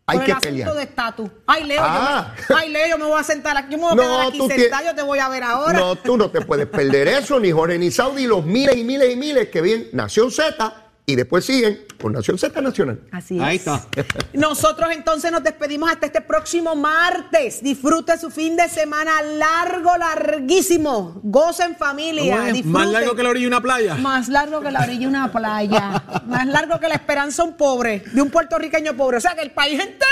[0.07, 0.73] Hay por que el asunto pelear.
[0.75, 1.29] de estatus.
[1.47, 2.33] Ay, Leo, Ah.
[2.47, 4.03] yo me, ay, Leo, yo me voy a sentar aquí, yo me voy a No,
[4.03, 5.79] quedar aquí sentada, yo te voy a ver ahora.
[5.79, 9.11] No, tú no te puedes perder eso, ni Jorge ni Saudi, los miles y miles
[9.11, 12.99] y miles que vienen Nación Z y después siguen con Nación Z Nacional.
[13.11, 13.67] Así Ahí es.
[13.67, 13.85] está.
[14.33, 17.61] Nosotros entonces nos despedimos hasta este próximo martes.
[17.61, 21.19] Disfrute su fin de semana largo, larguísimo.
[21.23, 22.41] Goce en familia.
[22.45, 22.71] Disfruten.
[22.71, 23.95] Más largo que la orilla de una playa.
[23.95, 26.03] Más largo que la orilla de una playa.
[26.25, 29.17] Más largo que la esperanza de un pobre, de un puertorriqueño pobre.
[29.17, 30.05] O sea que el país entero,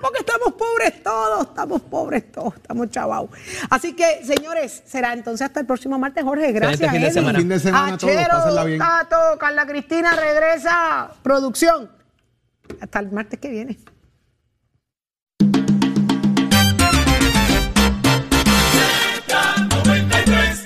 [0.00, 3.30] porque estamos pobres todos, estamos pobres todos, estamos chavados.
[3.70, 6.52] Así que, señores, será entonces hasta el próximo martes, Jorge.
[6.52, 7.38] Gracias, fin de semana.
[7.38, 8.78] Fin de semana a todos, Achero, pásenla bien.
[8.78, 11.10] Tato, Carla Cristina regresa.
[11.22, 11.90] Producción.
[12.80, 13.78] Hasta el martes que viene.